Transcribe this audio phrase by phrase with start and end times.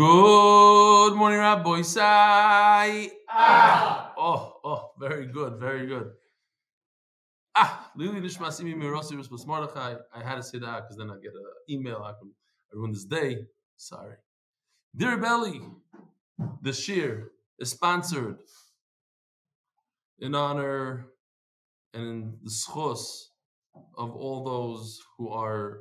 [0.00, 3.10] Good morning, Rabbi Sai.
[3.28, 4.14] Ah.
[4.16, 6.12] Oh, oh, very good, very good.
[7.54, 9.96] Ah, Lili Nishmasimi Mirosi Mordechai.
[10.14, 11.98] I had to say that because then I get an email.
[12.02, 12.32] I can
[12.72, 13.44] I ruin this day.
[13.76, 14.14] Sorry.
[14.96, 15.60] Dear Belly,
[16.62, 17.24] the shiur
[17.58, 18.38] is sponsored
[20.18, 21.08] in honor
[21.92, 23.26] and in the schos
[23.98, 25.80] of all those who are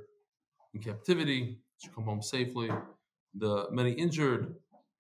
[0.74, 2.70] in captivity, to come home safely,
[3.36, 4.56] the many injured,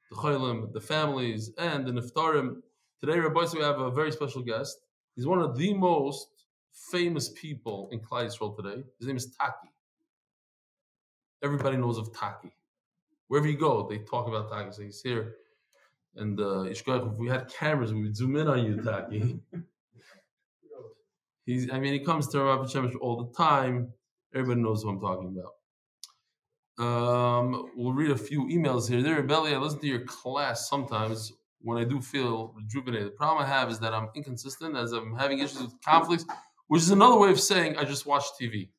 [0.09, 2.57] the chaylim, the families, and the niftarim.
[3.01, 4.79] Today, Rabbi, we have a very special guest.
[5.15, 6.27] He's one of the most
[6.91, 8.83] famous people in Klal Yisrael today.
[8.99, 9.69] His name is Taki.
[11.43, 12.51] Everybody knows of Taki.
[13.27, 14.71] Wherever you go, they talk about Taki.
[14.71, 15.35] So he's here.
[16.15, 16.83] And uh, if
[17.17, 19.39] we had cameras, we would zoom in on you, Taki.
[21.45, 23.91] He's, I mean, he comes to Rabbi Shemesh all the time.
[24.35, 25.53] Everybody knows who I'm talking about.
[26.79, 29.03] Um, we'll read a few emails here.
[29.03, 33.07] There, Belly, I listen to your class sometimes when I do feel rejuvenated.
[33.07, 36.25] The problem I have is that I'm inconsistent as I'm having issues with conflicts,
[36.67, 38.69] which is another way of saying I just watch TV.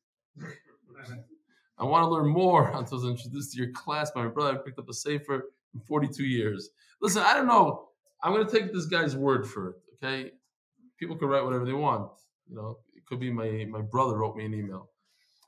[1.77, 4.11] I want to learn more until I was introduced to your class.
[4.15, 6.71] My brother picked up a sefer in 42 years.
[7.01, 7.89] Listen, I don't know.
[8.23, 9.75] I'm going to take this guy's word for it.
[10.03, 10.31] Okay,
[10.99, 12.11] people can write whatever they want.
[12.47, 14.90] You know, it could be my my brother wrote me an email.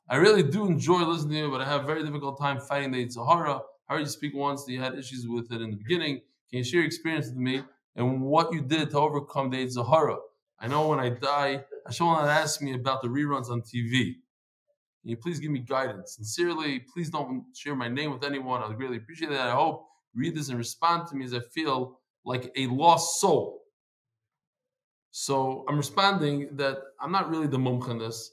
[0.10, 2.92] I really do enjoy listening to you, but I have a very difficult time fighting
[2.92, 3.62] the yetzer hara.
[3.88, 6.22] I heard you speak once that you had issues with it in the beginning.
[6.50, 7.64] Can you share your experience with me
[7.96, 10.18] and what you did to overcome the yetzer hara?
[10.60, 14.16] I know when I die, Hashem will not ask me about the reruns on TV.
[15.02, 16.16] Can you please give me guidance?
[16.16, 18.62] Sincerely, please don't share my name with anyone.
[18.62, 19.50] I'd really appreciate that.
[19.50, 23.62] I hope read this and respond to me as I feel like a lost soul.
[25.12, 28.32] So I'm responding that I'm not really the mumch in this.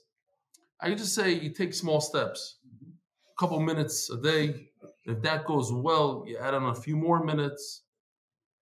[0.82, 2.56] I just say you take small steps,
[3.28, 4.70] a couple minutes a day.
[5.04, 7.82] If that goes well, you add on a few more minutes.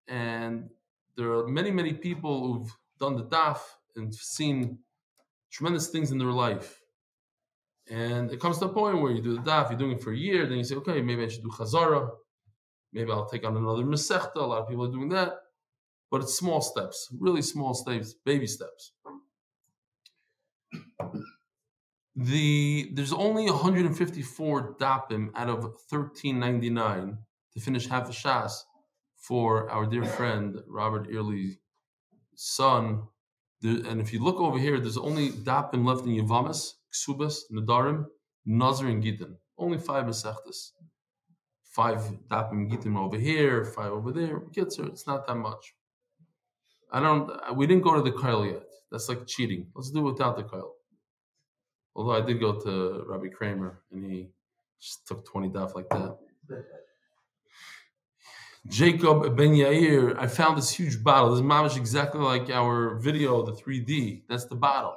[0.09, 0.69] And
[1.17, 3.59] there are many, many people who've done the daf
[3.95, 4.79] and seen
[5.53, 6.81] tremendous things in their life.
[7.89, 10.13] And it comes to a point where you do the daf, you're doing it for
[10.13, 12.11] a year, then you say, okay, maybe I should do chazara.
[12.93, 14.37] Maybe I'll take on another mesechta.
[14.37, 15.35] A lot of people are doing that.
[16.11, 18.93] But it's small steps, really small steps, baby steps
[22.17, 27.19] the there's only 154 dapim out of 1399
[27.55, 28.53] to finish half a shas
[29.17, 31.59] for our dear friend Robert Airley's
[32.35, 33.03] son.
[33.63, 38.07] and if you look over here, there's only dapim left in Yavamas, Ksubas, Nadarim,
[38.47, 39.37] Nazar, and Gittin.
[39.59, 40.71] Only five Masechtas.
[41.65, 41.99] Five
[42.31, 44.41] dapim Gittin over here, five over there.
[44.55, 45.75] Kitzer, it's not that much.
[46.91, 47.31] I don't.
[47.57, 48.63] We didn't go to the Kyle yet.
[48.91, 49.67] That's like cheating.
[49.75, 50.78] Let's do it without the Kyle.
[51.99, 54.29] Although I did go to Rabbi Kramer and he
[54.81, 56.17] just took 20 daf like that.
[58.69, 61.31] Jacob Ben Yair, I found this huge bottle.
[61.31, 64.23] This is mamish exactly like our video, the 3D.
[64.29, 64.97] That's the bottle.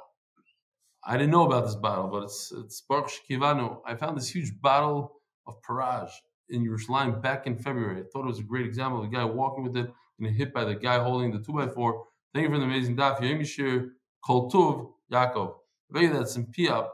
[1.04, 3.80] I didn't know about this bottle, but it's it's Baruch Shekivanu.
[3.84, 6.08] I found this huge bottle of Paraj
[6.50, 8.02] in Yerushalayim back in February.
[8.02, 10.54] I thought it was a great example of the guy walking with it and hit
[10.54, 12.04] by the guy holding the 2x4.
[12.32, 13.18] Thank you for the amazing daf.
[13.18, 13.90] Yemishir
[14.24, 15.61] Kol Tuv Yaakov.
[15.92, 16.88] Maybe that's in Piap,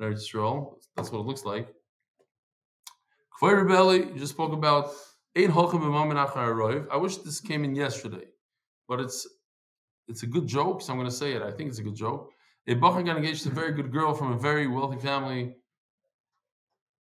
[0.00, 0.78] Israel.
[0.94, 1.68] That's what it looks like.
[3.40, 4.90] Kfir Rebelli, you just spoke about
[5.38, 8.24] I wish this came in yesterday,
[8.88, 9.26] but it's
[10.08, 11.42] it's a good joke, so I'm going to say it.
[11.42, 12.30] I think it's a good joke.
[12.68, 15.56] A Bachar got engaged to a very good girl from a very wealthy family.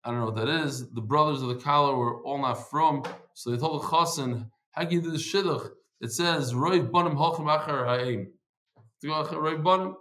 [0.03, 0.91] I don't know what that is.
[0.91, 3.03] The brothers of the Kala were all not from,
[3.33, 5.69] so they told the Chassan, How can you do the Shidduch?
[6.01, 8.31] It says, Roiv Banim Holchem Achar Ha'im.
[9.03, 9.95] Roiv Banim.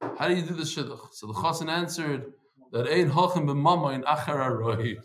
[0.00, 1.12] How do you do the shidduch?
[1.12, 2.32] So the chassan answered
[2.72, 4.96] that ein hachem b'mama in achar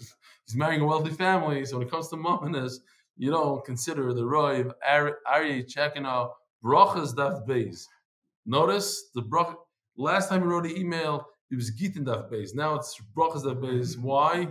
[0.45, 2.79] He's marrying a wealthy family, so when it comes to mamanas,
[3.17, 7.85] you don't consider the roiv Ari checking out brachas daf beis.
[8.45, 9.55] Notice the brach.
[9.97, 12.53] Last time he wrote an email, it was gitin daf beis.
[12.53, 13.97] Now it's brachas daf beis.
[13.97, 14.47] Why?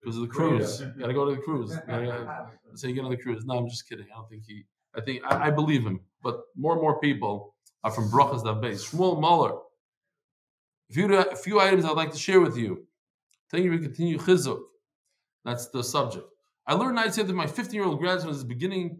[0.00, 0.80] Because of the cruise.
[0.80, 1.76] You gotta go to the cruise.
[1.86, 3.44] Gotta, so you get on the cruise.
[3.44, 4.06] No, I'm just kidding.
[4.12, 4.64] I don't think he.
[4.96, 7.51] I think I, I believe him, but more and more people
[7.84, 8.90] are from Brachas Daf Beis.
[8.90, 9.54] Shmuel Muller.
[10.90, 12.86] A few, a few items I'd like to share with you.
[13.50, 14.60] Thank you for continue chizuk.
[15.44, 16.26] That's the subject.
[16.66, 18.98] I learned I said that my 15 year old grandson is beginning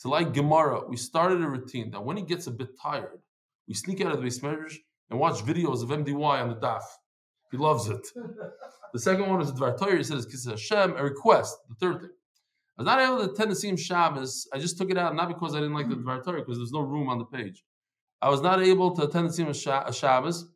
[0.00, 0.88] to like Gemara.
[0.88, 3.20] We started a routine that when he gets a bit tired,
[3.66, 6.82] we sneak out of the base and watch videos of MDY on the daf.
[7.50, 8.06] He loves it.
[8.92, 9.96] the second one is Dvar Torah.
[9.96, 11.56] He says, Kiss Hashem, a request.
[11.68, 12.10] The third thing.
[12.78, 14.48] I was not able to attend the same Shabbos.
[14.54, 16.72] I just took it out, not because I didn't like the Dvar Torah, because there's
[16.72, 17.64] no room on the page.
[18.22, 20.48] I was not able to attend the Tzim Shabbos,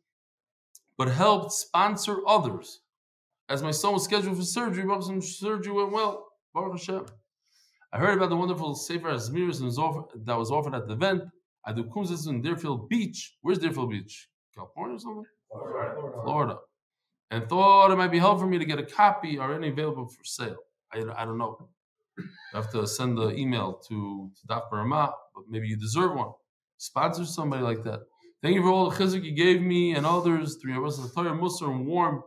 [0.97, 2.81] but helped sponsor others.
[3.49, 6.27] As my son was scheduled for surgery, but some surgery went well.
[6.53, 7.05] Baruch Hashem.
[7.91, 9.59] I heard about the wonderful Sefer Azmiris
[10.25, 11.23] that was offered at the event.
[11.65, 13.35] I do kumzis in Deerfield Beach.
[13.41, 14.29] Where's Deerfield Beach?
[14.53, 15.25] California or something?
[15.51, 16.01] Florida.
[16.23, 16.57] Florida.
[17.31, 19.37] And thought it might be helpful for me to get a copy.
[19.37, 20.57] Are any available for sale?
[20.93, 21.69] I, I don't know.
[22.19, 26.31] I have to send the email to, to Daf Barama, but maybe you deserve one.
[26.77, 28.01] Sponsor somebody like that.
[28.41, 30.57] Thank you for all the chizik you gave me and others.
[30.61, 32.23] Three of us, the Torah, Musar, and warm.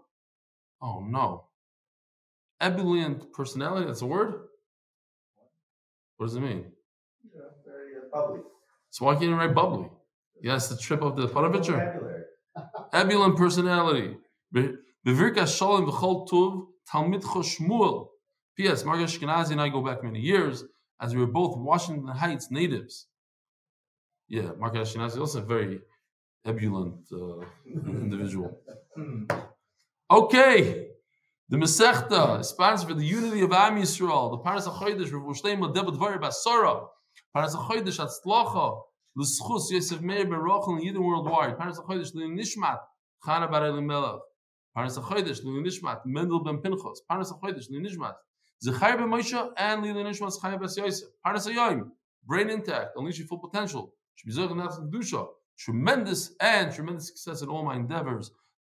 [0.82, 1.44] Oh no.
[2.60, 4.34] Ebullient personality, that's a word?
[6.16, 6.64] What does it mean?
[7.32, 8.40] Yeah, very uh, bubbly.
[8.90, 9.88] So why can't you write bubbly?
[10.42, 12.24] Yes, the trip of the Paravitcher.
[12.92, 14.16] Ebullient personality.
[14.52, 18.08] Bevirka Shalom V'chol Tuv Talmid Shmuel.
[18.56, 18.84] P.S.
[18.84, 20.64] Margaret Ashkenazi and I go back many years
[21.00, 23.06] as we were both Washington Heights natives.
[24.28, 25.80] Yeah, Margaret Ashkenazi also a very
[26.46, 27.44] ebullient uh,
[27.86, 28.60] individual.
[30.10, 30.88] Okay,
[31.48, 34.30] the Masechta is sponsored for the unity of Am Yisrael.
[34.30, 36.86] The Paras HaChodesh, Rav Shtema Debet Dvari Basara.
[37.34, 38.82] Paras HaChodesh Atzlacha.
[39.16, 41.58] L'schus Yosef Meir Ben Rochel and Yidden worldwide.
[41.58, 42.78] Paras HaChodesh L'in Nishmat.
[43.24, 44.20] Chana Bar Elimelech.
[44.74, 46.00] Paras HaChodesh L'in Nishmat.
[46.04, 46.98] Mendel Ben Pinchos.
[47.08, 48.14] Paras HaChodesh L'in Nishmat.
[48.62, 51.08] Zechai Ben Moshe and L'in Nishmat Chaya Bas Yosef.
[51.24, 51.90] Paras HaYoim.
[52.26, 52.90] Brain intact.
[52.96, 53.94] Unleash your full potential.
[55.58, 58.30] Tremendous and tremendous success in all my endeavors.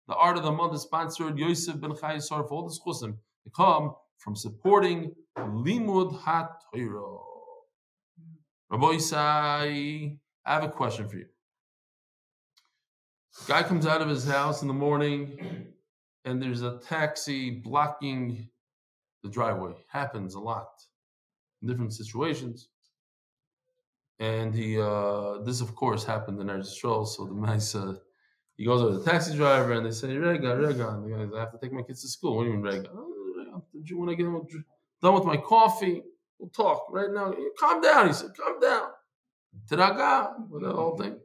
[0.07, 3.49] The art of the month is sponsored Yosef ben Chayesar for all this chusim to
[3.55, 7.21] come from supporting Limud HaTorah.
[8.69, 11.25] Rabbi Isai, I have a question for you.
[13.47, 15.67] Guy comes out of his house in the morning
[16.25, 18.49] and there's a taxi blocking
[19.23, 19.73] the driveway.
[19.87, 20.69] Happens a lot
[21.61, 22.69] in different situations.
[24.21, 27.07] And he, uh, this of course happened in Eretz Yisrael.
[27.07, 27.95] So the mice, uh,
[28.55, 30.89] he goes over to the taxi driver and they say, Rega, Rega.
[30.89, 32.37] And the guy says, I have to take my kids to school.
[32.37, 32.89] What do you mean, Rega?
[32.93, 33.07] Oh,
[33.93, 34.27] when I get
[35.01, 36.03] done with my coffee,
[36.37, 37.33] we'll talk right now.
[37.59, 38.07] Calm down.
[38.07, 38.89] He said, calm down.
[39.67, 41.17] Tiraga, with the whole thing.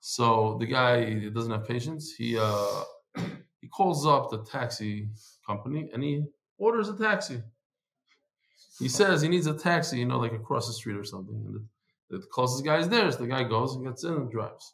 [0.00, 2.12] So the guy doesn't have patience.
[2.16, 2.82] He uh,
[3.60, 5.08] he calls up the taxi
[5.46, 6.24] company and he
[6.58, 7.40] orders a taxi.
[8.78, 11.34] He says he needs a taxi, you know, like across the street or something.
[11.34, 11.54] And
[12.10, 13.10] the, the closest guy is there.
[13.10, 14.72] So the guy goes and gets in and drives.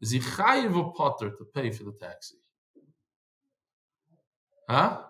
[0.00, 2.36] Is he chayiv a potter to pay for the taxi?
[4.68, 5.02] Huh?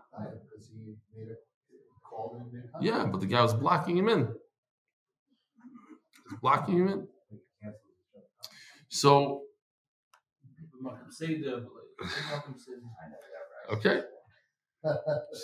[2.80, 4.28] Yeah, but the guy was blocking him in.
[6.40, 7.08] blocking him in.
[8.88, 9.42] So,
[13.72, 14.02] okay.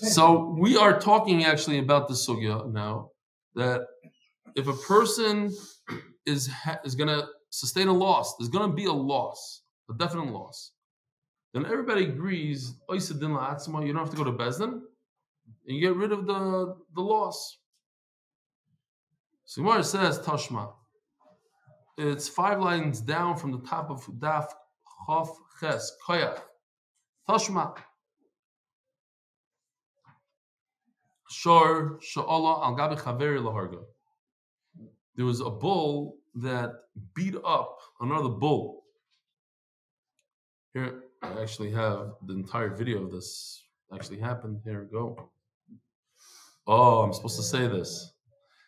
[0.01, 3.11] So we are talking actually about the sugya now
[3.55, 3.83] that
[4.57, 5.51] if a person
[6.27, 6.51] is
[6.85, 10.73] is going to sustain a loss, there's going to be a loss, a definite loss.
[11.53, 14.73] Then everybody agrees, oh, you don't have to go to Bezdin,
[15.67, 17.59] and you get rid of the, the loss.
[19.45, 20.73] So Gemara says, Tashma.
[21.99, 24.47] It's five lines down from the top of Daf
[25.07, 25.29] Chof
[25.61, 26.41] Ches Koyach.
[27.29, 27.77] Tashma.
[31.33, 33.83] Shor Sha'ala al Gabi Chaveri Laharga.
[35.17, 36.73] There was a bull that
[37.15, 38.85] beat up another bull.
[40.75, 43.63] Here, I actually have the entire video of this
[43.95, 44.61] actually happened.
[44.65, 45.31] Here we go.
[46.67, 48.13] Oh, I'm supposed to say this.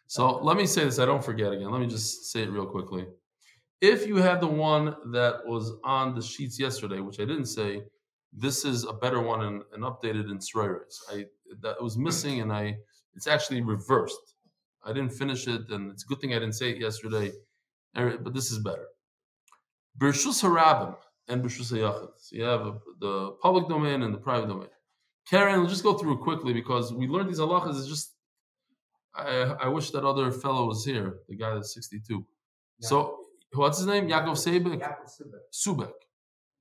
[0.07, 0.99] So let me say this.
[0.99, 1.71] I don't forget again.
[1.71, 3.07] Let me just say it real quickly.
[3.81, 7.83] If you have the one that was on the sheets yesterday, which I didn't say,
[8.37, 10.99] this is a better one and, and updated in Sroiris.
[11.11, 11.27] I
[11.63, 12.77] that was missing, and I
[13.15, 14.35] it's actually reversed.
[14.85, 17.33] I didn't finish it, and it's a good thing I didn't say it yesterday.
[17.97, 18.87] Er, but this is better.
[19.99, 20.97] Bershus harabim
[21.29, 22.09] and bershus hayachid.
[22.19, 24.69] So you have the public domain and the private domain.
[25.31, 27.79] Keren, we'll just go through quickly because we learned these halachas.
[27.79, 28.15] It's just
[29.15, 32.27] I, I wish that other fellow was here, the guy that's 62.
[32.79, 32.89] Yeah.
[32.89, 33.19] So
[33.53, 34.09] what's his name?
[34.09, 34.81] Yaakov Sebek?
[34.81, 35.09] Yaakov
[35.53, 35.93] Subek.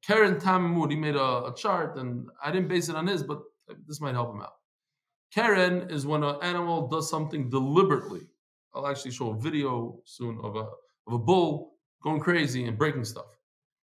[0.06, 3.42] Keren Tamimud, he made a, a, chart, and I didn't base it on his, but
[3.88, 4.54] this might help him out.
[5.34, 8.22] Keren is when an animal does something deliberately.
[8.74, 10.68] I'll actually show a video soon of a
[11.08, 13.26] of a bull going crazy and breaking stuff.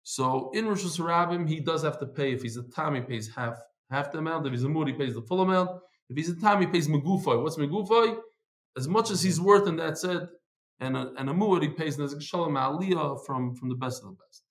[0.04, 2.32] So in Reshus Harabim, he does have to pay.
[2.32, 3.58] If he's a tam, he pays half
[3.90, 4.46] half the amount.
[4.46, 5.72] If he's a mood, he pays the full amount.
[6.10, 7.42] If he's a tam, he pays megufay.
[7.42, 8.18] What's megufay?
[8.78, 10.24] As much as he's worth, and that's it.
[10.80, 14.10] And a, and a muad, he pays nezek shalom aliyah from, from the best of
[14.10, 14.44] the best.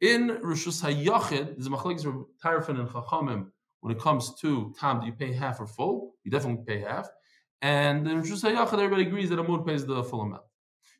[0.00, 2.04] In Rishus Hayachid, there's a machlekes
[2.42, 3.46] Tarfon and Chachamim.
[3.80, 6.07] When it comes to tam, do you pay half or full?
[6.28, 7.08] You definitely pay half.
[7.62, 10.42] And in Rishus Hayachid, everybody agrees that a mood pays the full amount.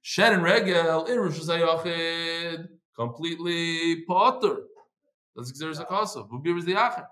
[0.00, 2.66] Shen and regel in Reshus Harabim
[2.96, 4.60] completely potter.
[5.36, 6.22] That's Xeris Akasa.
[6.22, 7.04] Bubir is the Acher.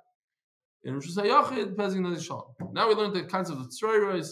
[0.84, 4.30] In Reshus Harabim, Pezin Nezek Now we learned the concept of Tzroiros.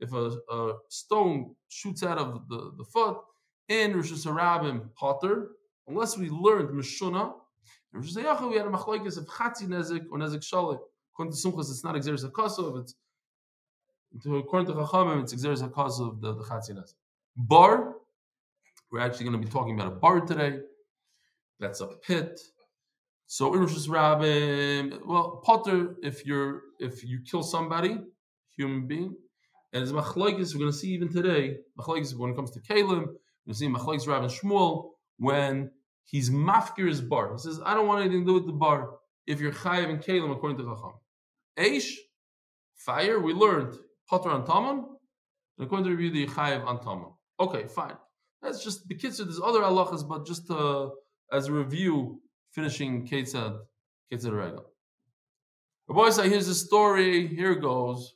[0.00, 3.16] If a, a, stone shoots out of the, the foot,
[3.68, 5.52] in Reshus Harabim, Potter,
[5.86, 7.34] unless we learned Mishuna,
[7.94, 10.80] in Reshus Harabim, we had a machlokes of Chatzi Nezek or Nezek Shalit.
[11.14, 12.94] According to Sumchas, it's not Exeris HaKosov, it's
[14.16, 16.84] according to Chachamim, it's Exeris HaKosov of the, the
[17.36, 17.96] Bor,
[18.90, 20.58] we're actually going to be talking about a bor today.
[21.60, 22.40] That's a pit.
[23.26, 27.98] So Reshus Harabim, well, Potter, if you're if you kill somebody,
[28.56, 29.14] human being,
[29.72, 32.88] and it's machlokes, we're going to see even today, machlokes when it comes to Kalim,
[32.88, 33.14] we're going
[33.48, 35.70] to see machlokes Rav and Shmuel when
[36.04, 37.32] he's mafkir his bor.
[37.32, 38.98] He says, I don't want anything to do with the bor.
[39.26, 40.94] If you're chayiv and Kalim according to Chacham,
[41.56, 41.92] Eish,
[42.74, 43.20] fire.
[43.20, 43.76] We learned
[44.10, 44.84] Potter on Taman,
[45.56, 47.12] and according to review the chayiv on Taman.
[47.38, 47.94] Okay, fine.
[48.42, 49.18] That's just the kids.
[49.18, 50.88] There's other halachas, but just uh,
[51.32, 52.20] as a review,
[52.52, 53.56] finishing Ketzad
[54.12, 54.60] Ketzad.
[55.86, 57.28] The boy say, here's the story.
[57.28, 58.14] Here goes.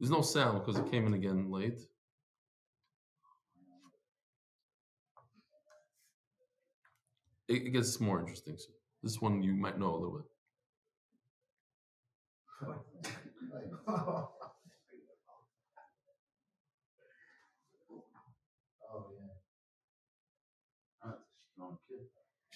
[0.00, 1.80] There's no sound because it came in again late.
[7.48, 8.56] It, it gets more interesting.
[8.58, 8.68] So
[9.02, 10.26] this one you might know a little bit.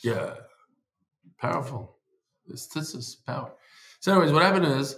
[0.02, 0.34] Yeah,
[1.38, 1.96] powerful.
[2.46, 3.52] This this is power.
[4.00, 4.96] So, anyways, what happened is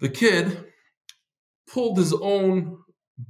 [0.00, 0.64] the kid
[1.72, 2.78] pulled his own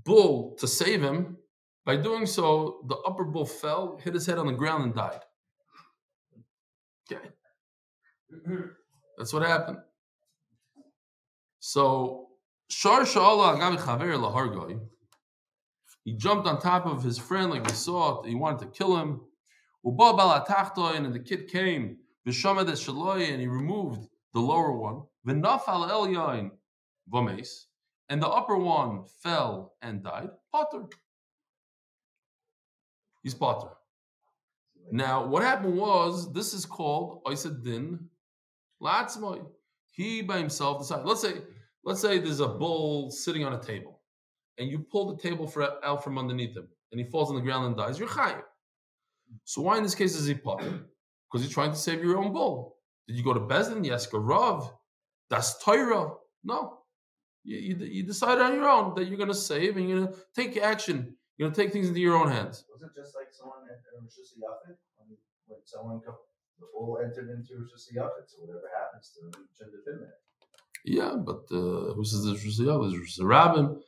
[0.05, 1.37] bull to save him.
[1.85, 5.21] By doing so, the upper bull fell, hit his head on the ground, and died.
[7.11, 7.29] Okay.
[9.19, 9.79] That's what happened.
[11.65, 12.27] So,
[12.71, 14.81] Shar Sha'ala Agavi Chaver Lahargoi,
[16.05, 19.21] he jumped on top of his friend like we saw, he wanted to kill him.
[19.85, 25.03] And the kid came, and he removed the lower one.
[25.25, 25.49] And the
[28.29, 30.31] upper one fell and died.
[30.51, 30.87] Potter.
[33.23, 33.69] He's Potter.
[34.91, 38.01] Now, what happened was, this is called Oisadin
[38.83, 39.47] Latzmoy.
[39.95, 41.05] He by himself decided.
[41.05, 41.35] Let's say,
[41.85, 44.01] let's say there's a bull sitting on a table,
[44.59, 47.43] and you pull the table for, out from underneath him, and he falls on the
[47.43, 47.99] ground and dies.
[47.99, 48.43] You're chayiv.
[49.45, 50.87] So why in this case is he potter?
[51.31, 52.77] Because you're trying to save your own bull.
[53.09, 53.85] Did you go to Bezdin?
[53.85, 54.73] Yes, Rav.
[55.31, 56.13] That's Torah.
[56.45, 56.79] No.
[57.45, 60.13] You, you, you decided on your own that you're going to save and you're going
[60.13, 61.17] to take action.
[61.37, 62.65] You're going to take things into your own hands.
[62.71, 64.77] Was it just like someone in Reshus Harabim?
[65.47, 69.85] When someone the bull entered into Reshus Harabim, so whatever happens to him, shouldn't have
[69.85, 70.21] been there.
[70.85, 73.79] Yeah, but uh, who says this Reshus Harabim.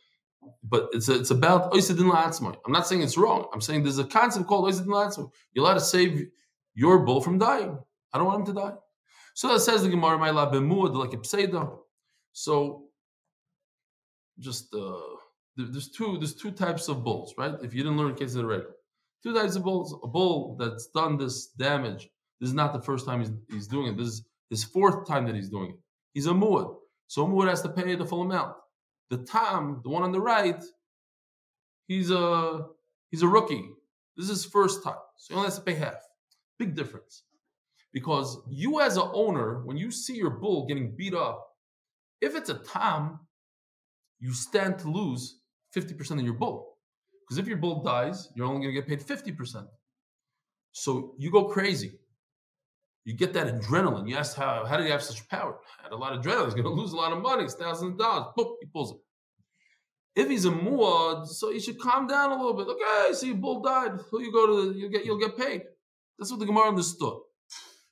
[0.62, 2.54] But it's a, it's about oisedin la'atzmai.
[2.66, 3.48] I'm not saying it's wrong.
[3.52, 5.30] I'm saying there's a concept called oisedin la'atzmai.
[5.52, 6.26] You're allowed to save
[6.74, 7.78] your bull from dying.
[8.12, 8.74] I don't want him to die.
[9.34, 11.76] So that says the Gemara, "My la b'muad like a pseida."
[12.32, 12.84] So,
[14.38, 15.16] just uh,
[15.56, 17.54] there's two there's two types of bulls, right?
[17.62, 18.74] If you didn't learn case of the regular,
[19.22, 19.96] two types of bulls.
[20.04, 22.08] A bull that's done this damage.
[22.40, 23.96] This is not the first time he's, he's doing it.
[23.96, 25.76] This is his fourth time that he's doing it.
[26.12, 26.74] He's a muad,
[27.06, 28.56] so a muad has to pay the full amount.
[29.10, 30.62] The Tam, the one on the right,
[31.86, 32.66] he's a
[33.10, 33.68] he's a rookie.
[34.16, 36.00] This is his first time, so he only has to pay half.
[36.58, 37.24] Big difference,
[37.92, 41.46] because you as an owner, when you see your bull getting beat up,
[42.20, 43.20] if it's a Tam,
[44.20, 45.40] you stand to lose
[45.72, 46.78] fifty percent of your bull.
[47.26, 49.66] Because if your bull dies, you're only going to get paid fifty percent.
[50.72, 51.98] So you go crazy.
[53.04, 54.08] You get that adrenaline.
[54.08, 55.58] You ask how how did he have such power?
[55.82, 56.46] Had a lot of adrenaline.
[56.46, 57.44] He's going to lose a lot of money.
[57.44, 58.26] It's thousands of dollars.
[58.36, 58.98] Boom, he pulls it.
[60.16, 62.68] If he's a muad, so you should calm down a little bit.
[62.68, 63.98] Okay, see, bull died.
[64.10, 64.78] Who you go to?
[64.78, 65.62] You get you'll get paid.
[66.18, 67.18] That's what the Gemara understood.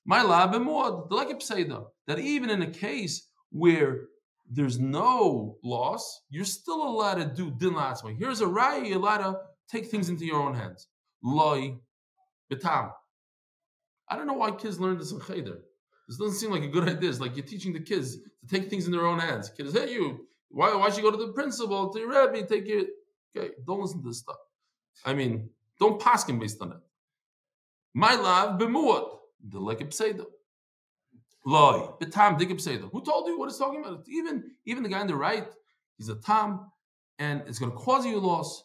[0.06, 1.08] My lab and muad.
[1.08, 4.02] The like say though that even in a case where
[4.50, 7.74] there's no loss, you're still allowed to do din.
[8.18, 9.38] Here's a raya, you're allowed to
[9.70, 10.88] take things into your own hands.
[11.22, 11.76] Loi,
[12.52, 12.92] betam.
[14.12, 15.60] I don't know why kids learn this in cheder.
[16.06, 17.08] This doesn't seem like a good idea.
[17.08, 19.48] It's like you're teaching the kids to take things in their own hands.
[19.48, 22.68] Kids, hey, you, why, why should you go to the principal, to your rabbi, take
[22.68, 22.88] it?
[23.34, 24.36] Okay, don't listen to this stuff.
[25.06, 25.48] I mean,
[25.80, 26.78] don't pass him based on it.
[27.94, 29.16] My love, bemuad,
[29.48, 30.26] the like pseudo.
[31.46, 32.90] Loi, betam dig pseudo.
[32.92, 34.04] Who told you what it's talking about?
[34.08, 35.48] Even even the guy on the right,
[35.96, 36.70] he's a tam,
[37.18, 38.64] and it's going to cause you loss,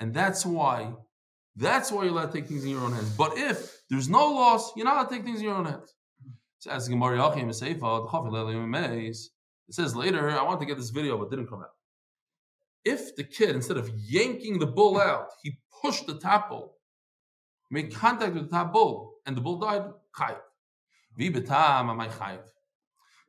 [0.00, 0.94] and that's why
[1.56, 3.10] that's why you're allowed to take things in your own hands.
[3.10, 5.94] But if there's no loss, you're not allowed to take things in your own hands.
[6.58, 6.82] So it
[9.70, 11.70] says later, I want to get this video, but didn't come out.
[12.84, 16.76] If the kid, instead of yanking the bull out, he pushed the top bull,
[17.70, 19.90] made contact with the top bull, and the bull died.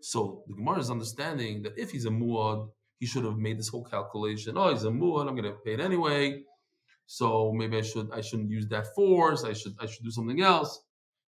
[0.01, 2.69] So the Gemara is understanding that if he's a muad,
[2.99, 4.57] he should have made this whole calculation.
[4.57, 5.27] Oh, he's a muad.
[5.27, 6.43] I'm going to pay it anyway.
[7.07, 9.43] So maybe I should I shouldn't use that force.
[9.45, 10.81] I should I should do something else.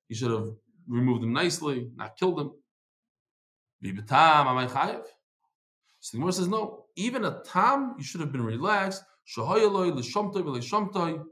[0.10, 0.50] He should have
[0.88, 2.52] removed him nicely, not killed him.
[3.82, 5.06] Vi betam amay chayiv.
[6.02, 6.86] So the Gemara says no.
[6.98, 9.04] Even a tam, you should have been relaxed.
[9.36, 11.24] Shahayaloi l'shamtoi v'le'shamtoi.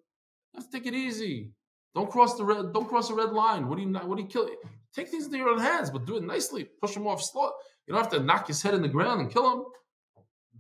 [0.56, 1.51] To take it easy.
[1.94, 2.74] Don't cross the red.
[2.74, 3.68] Don't cross the red line.
[3.68, 3.92] What do you?
[3.92, 4.50] What do you kill?
[4.96, 6.63] Take things into your own hands, but do it nicely.
[6.82, 7.51] Push him off slow.
[7.86, 9.63] You don't have to knock his head in the ground and kill him.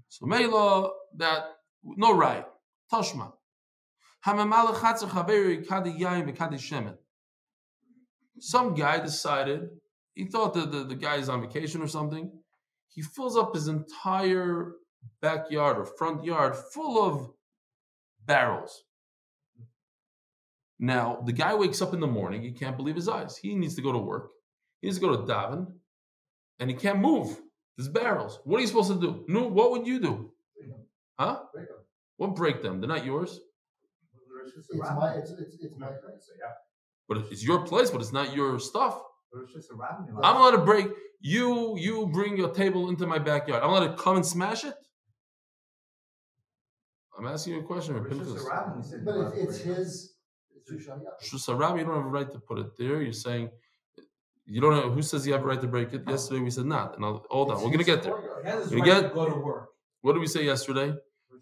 [0.09, 1.43] So Mela, that
[1.83, 2.45] no right.
[2.91, 3.31] Tashma.
[8.39, 9.69] Some guy decided
[10.15, 12.31] he thought that the, the guy is on vacation or something.
[12.89, 14.73] He fills up his entire
[15.21, 17.29] backyard or front yard full of
[18.25, 18.83] barrels.
[20.79, 23.37] Now, the guy wakes up in the morning, he can't believe his eyes.
[23.37, 24.29] He needs to go to work.
[24.81, 25.67] He needs to go to Davin,
[26.59, 27.39] and he can't move.
[27.75, 28.39] There's barrels.
[28.43, 29.25] What are you supposed to do?
[29.27, 30.31] No, what would you do?
[31.19, 31.41] Huh?
[32.17, 32.79] What break them?
[32.79, 33.39] They're not yours.
[34.57, 36.29] It's my, it's, it's, it's my place.
[37.07, 38.99] But it's your place, but it's not your stuff.
[39.31, 40.07] But it's just a rabbin.
[40.23, 40.87] I'm allowed to break.
[41.19, 43.63] You you bring your table into my backyard.
[43.63, 44.75] I'm allowed to come and smash it.
[47.17, 47.93] I'm asking you a question.
[47.97, 48.45] But it's just Pinchas.
[48.45, 48.83] a rabbin.
[48.83, 49.05] Said.
[49.05, 49.79] But you it's, it's to break it.
[49.79, 50.13] his,
[50.55, 53.01] it's Rishon Shusarab, you don't have a right to put it there.
[53.01, 53.49] You're saying
[54.45, 56.03] you don't know who says you have a right to break it.
[56.07, 56.95] Yesterday we said not.
[56.95, 58.13] And I'll, hold on, It's we're gonna get there.
[58.13, 58.43] courtyard.
[58.45, 59.69] He has his You right get- to go to work.
[60.01, 60.93] What did we say yesterday?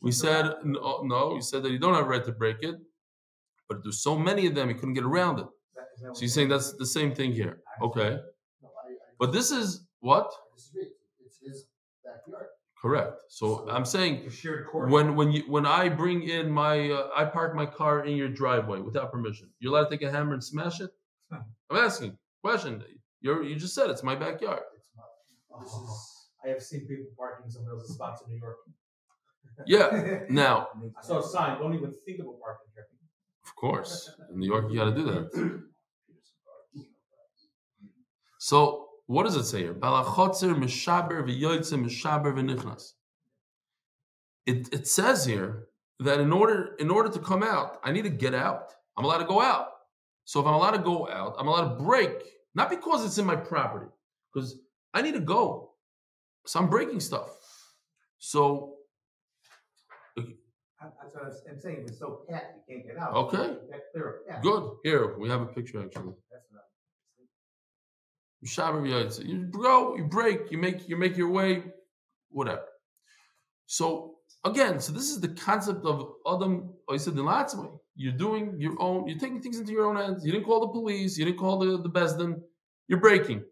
[0.01, 1.35] We said no, no.
[1.35, 2.75] You said that you don't have a right to break it,
[3.67, 5.47] but there's so many of them you couldn't get around it.
[5.75, 8.11] That- is that So you're saying that's the same thing here, okay?
[8.61, 10.31] No, I, I But this is what.
[10.55, 11.65] It's his
[12.03, 12.47] backyard.
[12.81, 13.13] correct.
[13.29, 14.89] So I'm saying a shared court.
[14.89, 18.29] when when you when I bring in my uh, I park my car in your
[18.29, 20.91] driveway without permission, you're allowed to take a hammer and smash it.
[21.31, 22.83] I'm asking question.
[23.21, 24.63] You you just said it's my backyard.
[24.77, 25.09] It's not.
[25.61, 25.83] This Oh.
[25.83, 28.57] is, I have seen people parking in else's spots in New York.
[29.65, 29.87] Yeah.
[30.29, 30.67] Now,
[30.99, 32.85] I saw a sign, don't even think about parking here.
[33.55, 35.61] Of course, in New York, you got to do that.
[38.39, 39.73] So what does it say here?
[39.73, 42.91] Balachotzer mishaber v'yoytze mishaber v'nichnas.
[44.45, 45.67] It it says here
[45.99, 48.73] that in order in order to come out, I need to get out.
[48.97, 49.67] I'm allowed to go out.
[50.25, 52.11] So if I'm allowed to go out, I'm allowed to break,
[52.55, 53.87] not because it's in my property,
[54.33, 54.59] because
[54.93, 55.71] I need to go.
[56.45, 57.29] So I'm breaking stuff.
[58.19, 58.75] So
[61.01, 61.85] That's what I'm saying.
[61.87, 63.13] It's so pat, you can't get out.
[63.13, 63.57] Okay.
[63.71, 64.43] That clear a path.
[64.43, 64.71] good.
[64.83, 66.13] Here we have a picture actually.
[66.31, 66.63] That's what
[68.45, 69.25] Shabbos Yotze.
[69.25, 71.63] You go, you break, you make you make your way,
[72.29, 72.65] whatever.
[73.65, 77.71] So again, so this is the concept of Adam oh, Oisad Dilatzmai.
[77.95, 80.25] You're doing your own, you're taking things into your own hands.
[80.25, 82.41] You didn't call the police, you didn't call the, the Besdin,
[82.87, 83.43] you're breaking.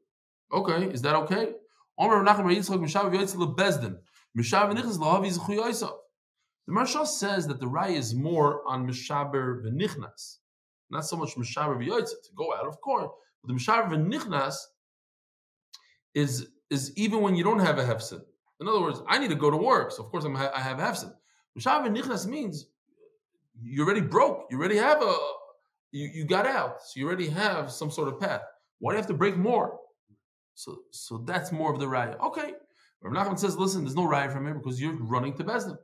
[0.52, 1.54] Okay, is that okay?
[1.98, 3.98] Omer Menachem Yitzchak Mishav LeBesdin.
[4.38, 5.90] Mishav Nichnas Lahavi Zechu Yosef.
[6.68, 10.38] The Maharsha says that the Rai is more on Mishaber V'Nichnas.
[10.90, 13.10] Not so much Mishaber V'Yotze, to go out, of course.
[13.42, 14.56] But the Mishaber V'Nichnas
[16.14, 18.22] is is even when you don't have a hefsid.
[18.60, 20.78] In other words, I need to go to work, so of course I'm, I have
[20.78, 21.14] hefsid.
[21.58, 22.66] Mishav nichnas means
[23.62, 24.48] you already broke.
[24.50, 25.16] You already have a
[25.92, 28.42] you, you got out, so you already have some sort of path.
[28.80, 29.80] Why do you have to break more?
[30.56, 32.20] So so that's more of the raya.
[32.20, 32.54] Okay,
[33.02, 35.78] Rav Nachman says, listen, there's no raya from here because you're running to Bezdin.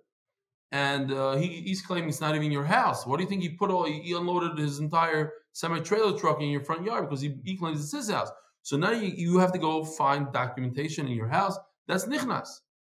[0.71, 3.05] And uh, he, he's claiming it's not even your house.
[3.05, 3.85] What do you think he put all?
[3.85, 7.81] He, unloaded his entire semi trailer truck in your front yard because he, he claims
[7.81, 8.29] it's his house.
[8.61, 11.57] So now you, you have to go find documentation in your house.
[11.87, 12.49] That's nichnas.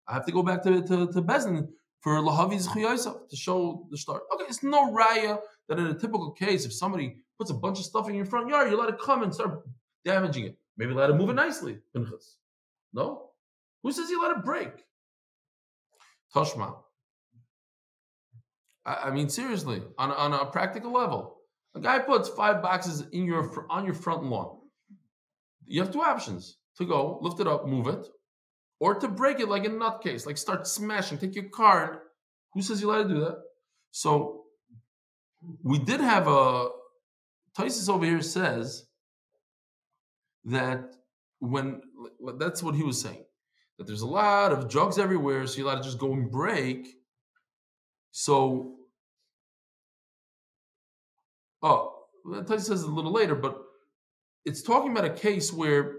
[0.08, 1.68] I have to go back to to, to Bezdin
[2.00, 4.22] for lahavi zchuyosef to show the start.
[4.34, 5.38] Okay, it's no raya
[5.68, 8.48] that in a typical case, if somebody puts a bunch of stuff in your front
[8.48, 9.62] yard, you let to come and start
[10.04, 10.58] damaging it.
[10.76, 11.78] Maybe let to move it nicely.
[12.92, 13.30] No?
[13.82, 14.70] Who says you let it break?
[16.34, 16.76] Toshma.
[18.88, 21.36] I, I mean, seriously, on, on a practical level,
[21.74, 24.58] a guy puts five boxes in your on your front lawn.
[25.66, 28.06] You have two options: to go lift it up, move it,
[28.80, 31.18] or to break it like a nutcase, like start smashing.
[31.18, 31.84] Take your car.
[31.84, 32.00] And,
[32.54, 33.38] who says you're allowed to do that?
[33.90, 34.44] So
[35.62, 36.68] we did have a
[37.56, 38.86] Tosfos over here says
[40.44, 40.94] that
[41.40, 41.82] when
[42.38, 43.24] that's what he was saying
[43.78, 46.88] that there's a lot of drugs everywhere, so you're allowed to just go and break.
[48.10, 48.77] So,
[51.62, 51.94] oh,
[52.26, 53.58] Tosfos says it a little later, but
[54.44, 55.96] it's talking about a case where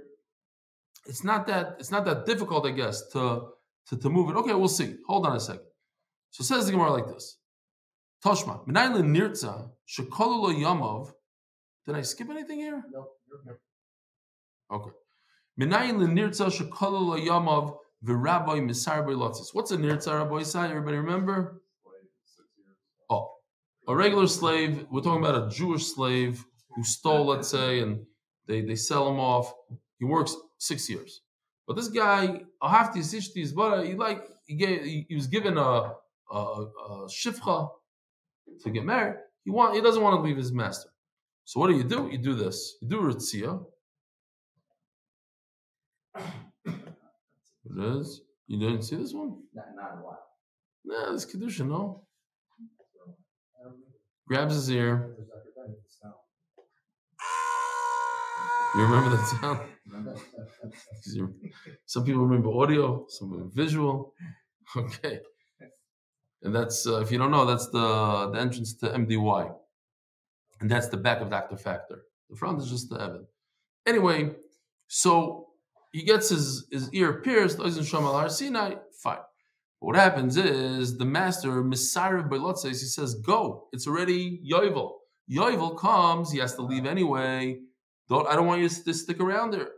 [1.05, 3.49] it's not that it's not that difficult, I guess, to
[3.87, 4.35] to, to move it.
[4.37, 4.95] Okay, we'll see.
[5.07, 5.65] Hold on a second.
[6.31, 7.37] So it says the Gemara like this.
[8.23, 11.11] Toshma, Minayin nirtza shekalu lo yamav.
[11.85, 12.83] Did I skip anything here?
[12.91, 13.07] no,
[14.71, 14.91] Okay.
[15.59, 19.53] Minayin lenirtza shekolol yamav v'rabbi misar lotzis.
[19.53, 20.69] What's a nirtza, Rabbi Isai?
[20.69, 21.61] Everybody remember?
[23.89, 24.85] A regular slave.
[24.91, 28.05] We're talking about a Jewish slave who stole, let's say, and
[28.47, 29.51] they, they sell him off.
[29.97, 31.21] He works six years.
[31.67, 35.95] But this guy, Ahafti Sishti but he like he gave he, he was given a,
[36.31, 37.67] a, a shifcha
[38.61, 39.17] to get married.
[39.43, 40.89] He want he doesn't want to leave his master.
[41.45, 42.09] So what do you do?
[42.11, 42.75] You do this.
[42.81, 43.65] You do ritzia.
[46.65, 48.21] It is.
[48.45, 49.37] You didn't see this one?
[49.53, 50.01] Not, not a.
[50.85, 52.03] Nah, this kedusha, no.
[54.29, 54.47] I don't know.
[54.47, 55.15] Grabs his ear.
[55.15, 55.49] There's Dr.
[55.55, 56.15] Benny, it's now.
[58.75, 59.59] You remember that sound?
[61.85, 64.13] Some people remember audio, some remember visual.
[64.75, 65.19] Okay.
[66.43, 69.51] And that's, uh, if you don't know, that's the, the entrance to MDY.
[70.61, 71.57] And that's the back of Dr.
[71.57, 72.03] Factor.
[72.29, 73.25] The front is just the Evan.
[73.87, 74.35] Anyway,
[74.87, 75.47] so
[75.91, 79.17] he gets his, his ear pierced, Oizen Shomal Har Sinai, fine.
[79.79, 83.67] What happens is the master, Misarev Beilotzes, he says, go.
[83.71, 84.91] It's already Yovel.
[85.31, 87.59] Yovel comes, he has to leave anyway.
[88.09, 89.69] Don't, I don't want you to stick around there.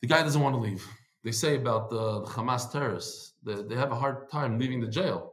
[0.00, 0.86] The guy doesn't want to leave.
[1.22, 4.88] They say about the, the Hamas terrorists, they, they have a hard time leaving the
[4.88, 5.32] jail.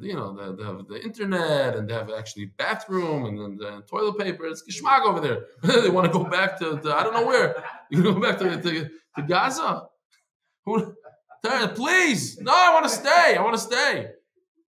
[0.00, 3.82] You know, they, they have the internet and they have actually bathroom and then the
[3.88, 4.46] toilet paper.
[4.46, 5.46] It's geschmack over there.
[5.82, 7.62] they want to go back to, to I don't know where.
[7.90, 9.84] You go back to, to, to Gaza.
[10.64, 10.92] Who,
[11.74, 13.36] please, no, I want to stay.
[13.36, 14.08] I want to stay.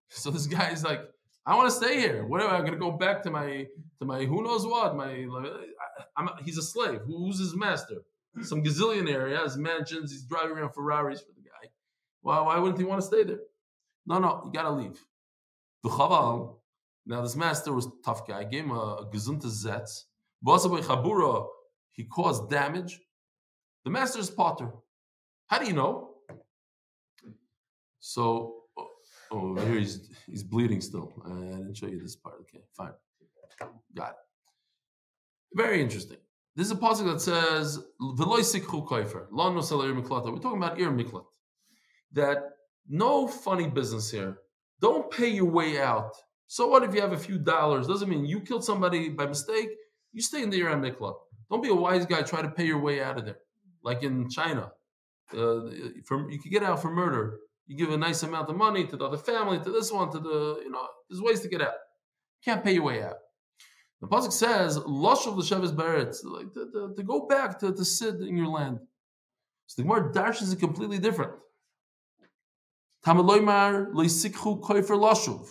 [0.09, 1.01] So this guy is like,
[1.45, 2.25] I want to stay here.
[2.25, 3.65] Whatever, I'm gonna go back to my
[3.99, 4.95] to my who knows what.
[4.95, 7.01] My I, I'm, he's a slave.
[7.05, 7.95] Who's his master?
[8.41, 9.29] Some gazillionaire.
[9.29, 10.11] He has mansions.
[10.11, 11.69] He's driving around Ferraris for the guy.
[12.21, 12.41] Why?
[12.41, 13.39] Why wouldn't he want to stay there?
[14.05, 14.99] No, no, you gotta leave.
[15.83, 18.43] Now this master was a tough guy.
[18.43, 20.05] Gave him a, a gesunte zetz.
[21.93, 22.99] He caused damage.
[23.85, 24.71] The master's potter.
[25.47, 26.08] How do you know?
[27.99, 28.87] So, oh,
[29.31, 31.11] oh, here he's he's bleeding still.
[31.25, 32.35] I didn't show you this part.
[32.41, 32.93] Okay, fine,
[33.95, 34.15] got it.
[35.53, 36.17] Very interesting.
[36.55, 40.57] This is a passage that says "V'loy sikhu koifer lo nosel ir miklata." We're talking
[40.57, 41.25] about ir miklat.
[42.13, 42.39] That
[42.87, 44.37] no funny business here.
[44.81, 46.15] Don't pay your way out.
[46.47, 47.85] So what if you have a few dollars?
[47.87, 49.69] Doesn't mean you killed somebody by mistake.
[50.13, 51.15] You stay in the ir miklat.
[51.51, 52.21] Don't be a wise guy.
[52.21, 53.39] Try to pay your way out of there,
[53.83, 54.71] like in China.
[55.31, 55.69] Uh,
[56.05, 57.37] from you could get out for murder
[57.69, 60.19] you give a nice amount of money to the other family, to this one, to
[60.19, 61.75] the, you know, there's ways to get out.
[62.43, 63.17] You Can't pay your way out.
[64.01, 67.71] The Pasuk says, Lush of the Shevis Beretz, like to, to, to go back to,
[67.71, 68.79] to sit in your land.
[69.67, 71.33] So the Gemara Darsh is completely different.
[73.05, 75.47] Tamaloymar leisikhu koifer lashuv.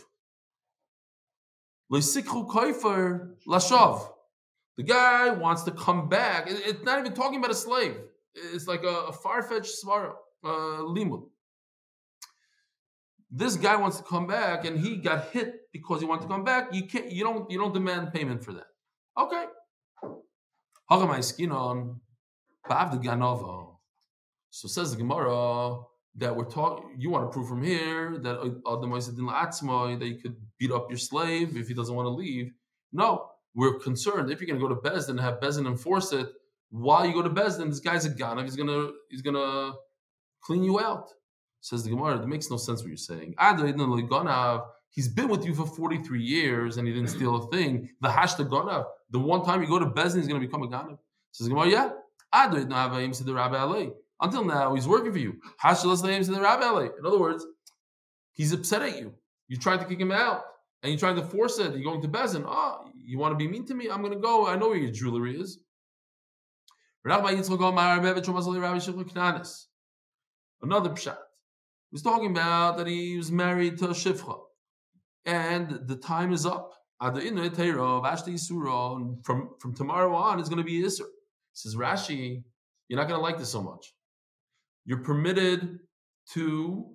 [1.93, 4.09] Leisikhu koifer lashav.
[4.77, 6.47] The guy wants to come back.
[6.49, 7.97] It's not even talking about a slave.
[8.35, 11.23] It's like a, a far-fetched svara, uh, limud
[13.31, 16.45] this guy wants to come back and he got hit because he wanted to come
[16.45, 18.69] back you can't you don't you don't demand payment for that
[19.19, 19.45] okay.
[24.51, 25.79] So says the Gemara
[26.17, 26.95] that we're talking.
[26.99, 28.41] You want to prove from here that
[29.99, 32.53] that you could beat up your slave if he doesn't want to leave.
[32.93, 36.29] No, we're concerned if you're going to go to Bezdin and have Bezdin enforce it
[36.71, 37.69] while you go to Bezdin.
[37.69, 38.45] This guy's a ganav.
[38.45, 39.75] He's gonna he's gonna
[40.43, 41.11] clean you out.
[41.61, 43.35] Says the Gemara, it makes no sense what you're saying.
[44.91, 47.91] He's been with you for 43 years and he didn't steal a thing.
[48.01, 50.69] The hashta Ganav, the one time you go to Bezin, he's going to become a
[50.69, 50.99] Ganav.
[51.33, 51.91] Says the Gemara, yeah.
[54.21, 55.37] Until now, he's working for you.
[55.63, 56.91] Hashtag.
[56.99, 57.47] In other words,
[58.33, 59.15] he's upset at you.
[59.49, 60.43] You tried to kick him out
[60.83, 61.75] and you're trying to force it.
[61.75, 62.45] You're going to Bezdin.
[62.45, 63.89] Oh, ah, you want to be mean to me?
[63.89, 64.47] I'm going to go.
[64.47, 65.59] I know where your jewelry is.
[70.61, 71.17] Another pshat.
[71.91, 74.39] Was talking about that he was married to a shifcha,
[75.25, 76.75] and the time is up.
[77.01, 77.15] From
[79.61, 81.07] from tomorrow on, it's going to be Isser.
[81.53, 82.43] Says Rashi,
[82.89, 83.95] you're not going to like this so much.
[84.85, 85.79] You're permitted
[86.33, 86.87] to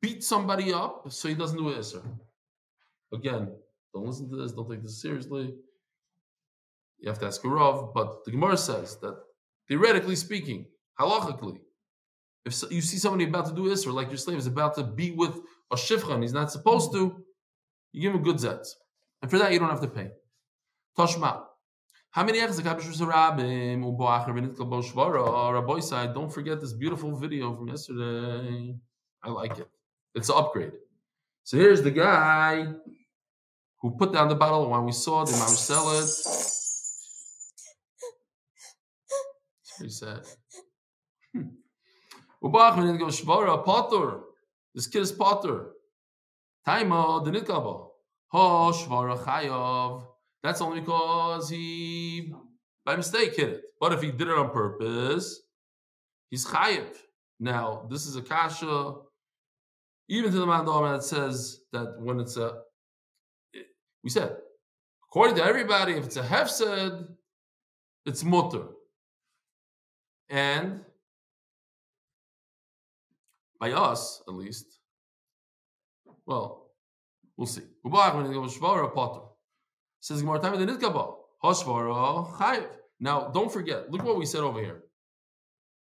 [0.00, 2.02] beat somebody up so he doesn't do Isser.
[3.12, 3.48] Again,
[3.94, 4.52] don't listen to this.
[4.52, 5.54] Don't take this seriously.
[6.98, 9.16] You have to ask a Rav, but the Gemara says that
[9.68, 10.66] theoretically speaking,
[10.98, 11.58] halachically,
[12.44, 14.74] if so- you see somebody about to do this, or like your slave is about
[14.76, 15.40] to be with
[15.72, 17.24] a shifcha and he's not supposed to,
[17.92, 18.68] you give him good zets.
[19.22, 20.10] And for that, you don't have to pay.
[20.98, 21.46] Toshma.
[25.82, 28.76] Side, don't forget this beautiful video from yesterday.
[29.22, 29.68] I like it.
[30.14, 30.72] It's an upgrade.
[31.42, 32.72] So here's the guy
[33.80, 34.84] who put down the bottle of wine.
[34.84, 36.08] We saw the Imam sell it.
[41.32, 41.63] Hmm.
[42.44, 44.20] Ubach when it goes shvara potter.
[44.74, 45.70] This kid is potter.
[46.66, 47.88] Taima the nitkaba.
[48.32, 50.06] Ha shvara chayav.
[50.42, 52.34] That's only because he
[52.84, 53.62] by mistake hit it.
[53.80, 55.40] But if he did it on purpose,
[56.30, 56.86] he's chayiv.
[57.40, 58.94] Now this is a kasha.
[60.08, 62.58] Even to the man that says that when it's a,
[64.02, 64.36] we said,
[65.08, 67.06] according to everybody, if it's a hefsed,
[68.04, 68.66] it's mutter.
[70.28, 70.80] And
[73.64, 74.78] by us, at least,
[76.26, 76.70] well,
[77.36, 77.62] we'll see.
[80.00, 81.14] Says Gemara time the nitkaba.
[81.42, 82.68] Hashvara chayiv.
[83.00, 83.90] Now, don't forget.
[83.90, 84.82] Look what we said over here.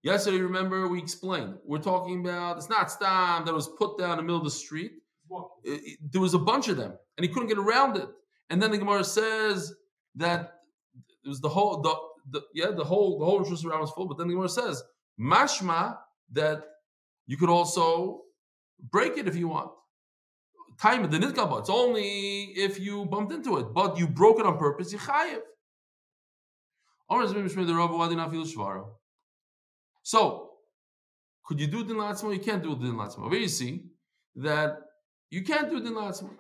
[0.03, 1.55] Yesterday, remember we explained.
[1.64, 4.51] We're talking about it's not stam that was put down in the middle of the
[4.51, 4.93] street.
[5.64, 8.09] It- it- there was a bunch of them, and he couldn't get around it.
[8.51, 9.75] And then the Gemara says
[10.17, 10.41] that
[11.25, 11.95] it was the whole the,
[12.31, 14.07] the yeah the whole the whole Rosh around was full.
[14.07, 14.83] But then the Gemara says
[15.21, 15.99] mashma
[16.33, 16.64] that
[17.29, 18.23] you could also
[18.91, 19.71] break it if you want.
[20.81, 21.61] Time of the nitkaba.
[21.61, 24.93] It's only if you bumped into it, but you broke it on purpose.
[24.93, 24.99] You.
[30.03, 30.51] So,
[31.45, 32.33] could you do din latzma?
[32.33, 33.27] You can't do din latzma.
[33.27, 33.85] Over here you see
[34.37, 34.79] that
[35.31, 36.31] you can't do din latzma.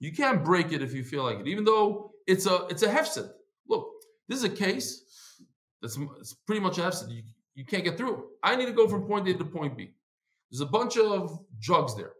[0.00, 2.88] You can't break it if you feel like it, even though it's a it's a
[2.88, 3.30] hefset.
[3.68, 3.88] Look,
[4.28, 5.02] this is a case
[5.80, 7.10] that's it's pretty much a hefset.
[7.10, 7.22] You,
[7.58, 8.24] you can't get through.
[8.40, 9.90] I need to go from point A to point B.
[10.48, 12.12] There's a bunch of jugs there.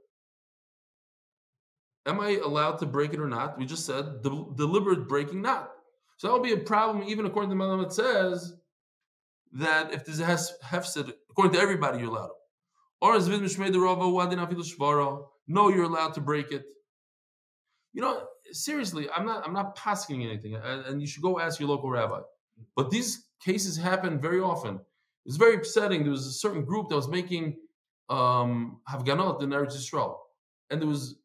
[2.07, 3.57] Am I allowed to break it or not?
[3.57, 5.70] We just said del- deliberate breaking not.
[6.16, 8.55] So that would be a problem, even according to Malam, it says
[9.53, 12.31] that if there's a hes- hefset, according to everybody, you're allowed.
[13.01, 13.37] Or as no,
[15.68, 16.64] you're allowed to break it.
[17.92, 21.68] You know, seriously, I'm not I'm not passing anything, and you should go ask your
[21.68, 22.22] local rabbi.
[22.74, 24.81] But these cases happen very often.
[25.28, 26.02] It's very upsetting.
[26.02, 27.58] There was a certain group that was making
[28.08, 30.16] um Havganot in Eretz Yisrael,
[30.70, 31.18] and there was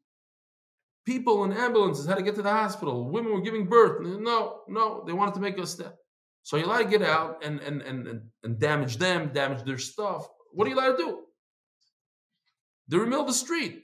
[1.05, 3.09] people in ambulances had to get to the hospital.
[3.09, 4.05] Women were giving birth.
[4.05, 5.95] No, no, they wanted to make a step.
[6.43, 10.27] So you're allowed to get out and and and and, damage them, damage their stuff.
[10.51, 11.19] What are you allowed to do?
[12.89, 13.83] They're in the middle of the street.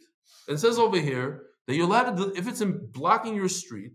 [0.50, 3.94] It says over here that you're allowed to, if it's in blocking your street.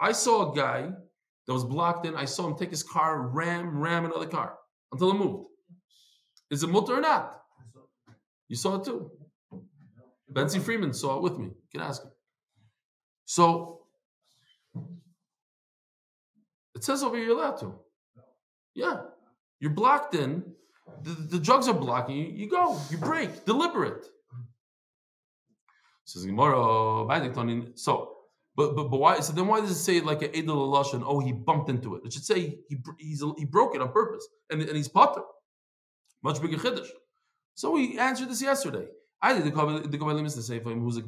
[0.00, 0.90] I saw a guy
[1.46, 2.16] that was blocked in.
[2.16, 4.57] I saw him take his car, ram, ram another car
[4.92, 5.48] until it moved.
[6.50, 7.42] Is it mutter or not?
[8.48, 9.10] You saw it too.
[10.28, 11.46] Betsy Freeman saw it with me.
[11.46, 12.10] You can ask him.
[13.24, 13.82] So
[16.74, 17.74] it says over here you're allowed to.
[18.74, 19.00] Yeah.
[19.60, 20.44] You're blocked in.
[21.02, 22.26] The, the drugs are blocking you.
[22.26, 22.78] You go.
[22.90, 23.44] You break.
[23.44, 24.06] Deliberate.
[26.04, 27.72] Says Gemara.
[27.74, 28.17] So,
[28.58, 29.20] but but but why?
[29.20, 31.04] So then why does it say like an edel al lashon?
[31.06, 32.02] Oh, he bumped into it.
[32.04, 32.76] It should say he
[33.38, 35.22] he broke it on purpose, and and he's potter.
[36.24, 36.88] Much bigger chiddush.
[37.54, 38.86] So we answered this yesterday.
[39.22, 40.98] I did the Kabbalah- the Kabbalah to say for who's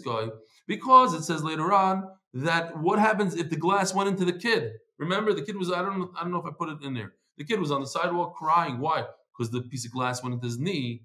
[0.00, 0.28] guy
[0.66, 4.72] because it says later on that what happens if the glass went into the kid?
[4.98, 6.94] Remember, the kid was I don't know, I don't know if I put it in
[6.94, 7.12] there.
[7.36, 8.80] The kid was on the sidewalk crying.
[8.80, 9.04] Why?
[9.32, 11.04] Because the piece of glass went into his knee.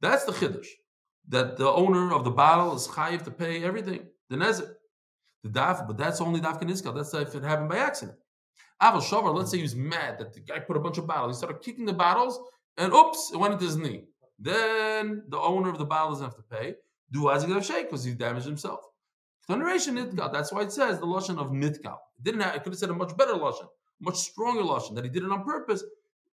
[0.00, 0.68] That's the chiddush.
[1.28, 4.68] That the owner of the bottle is chayiv to pay everything, the nezek,
[5.42, 5.86] the daf.
[5.86, 6.94] But that's only daf keniska.
[6.94, 8.18] That's if it happened by accident.
[8.82, 9.34] Aval shavar.
[9.34, 11.36] Let's say he was mad that the guy put a bunch of bottles.
[11.36, 12.38] He started kicking the bottles,
[12.76, 14.04] and oops, it went into his knee.
[14.38, 16.74] Then the owner of the bottle doesn't have to pay.
[17.10, 18.80] Do azigav shake because he damaged himself.
[19.48, 20.32] Generation nitkal.
[20.32, 21.98] That's why it says the lashon of nitkal.
[22.18, 22.40] It didn't.
[22.40, 23.68] Have, it could have said a much better lashon,
[24.00, 25.84] much stronger lashon that he did it on purpose.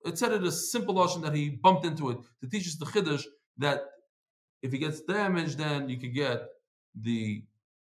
[0.05, 2.85] It said it a simple lashon that he bumped into it to teach us the
[2.85, 3.23] chiddush
[3.59, 3.81] that
[4.61, 6.47] if he gets damaged, then you could get
[6.99, 7.43] the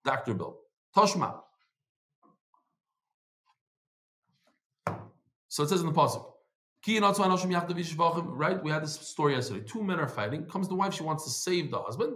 [0.06, 0.58] doctor bill.
[0.96, 1.42] Toshma.
[5.48, 6.26] So it says in the pasuk.
[6.88, 8.64] Right?
[8.64, 9.62] We had this story yesterday.
[9.68, 10.46] Two men are fighting.
[10.46, 10.94] Comes the wife.
[10.94, 12.16] She wants to save the husband.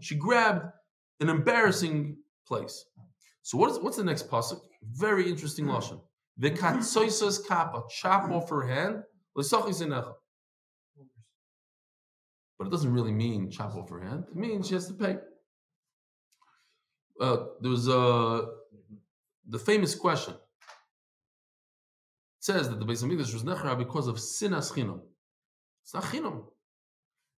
[0.00, 0.66] She grabbed
[1.20, 2.84] an embarrassing place.
[3.42, 4.60] So what is what's the next pasuk?
[4.92, 6.00] Very interesting lashon.
[6.40, 7.82] Kappa.
[7.90, 9.02] Chop off her hand.
[12.58, 14.24] But it doesn't really mean chop off her hand.
[14.30, 15.18] It means she has to pay.
[17.20, 18.46] Uh, there was uh,
[19.48, 20.34] the famous question.
[20.34, 20.40] It
[22.40, 25.00] says that the Beis Hamikdash was nechra because of sinas chinam.
[25.82, 26.44] It's not chinam.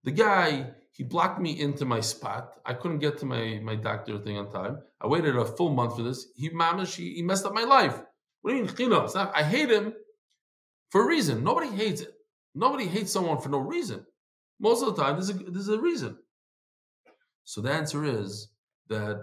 [0.04, 2.54] The guy he blocked me into my spot.
[2.66, 4.80] I couldn't get to my my doctor thing on time.
[5.00, 6.28] I waited a full month for this.
[6.36, 8.02] He mamish he, he messed up my life.
[8.42, 9.06] What do you mean chinam?
[9.06, 9.36] It's not.
[9.36, 9.94] I hate him
[10.90, 11.44] for a reason.
[11.44, 12.14] Nobody hates it.
[12.56, 14.06] Nobody hates someone for no reason.
[14.60, 16.18] Most of the time, there's a, there's a reason.
[17.44, 18.50] So the answer is
[18.88, 19.20] that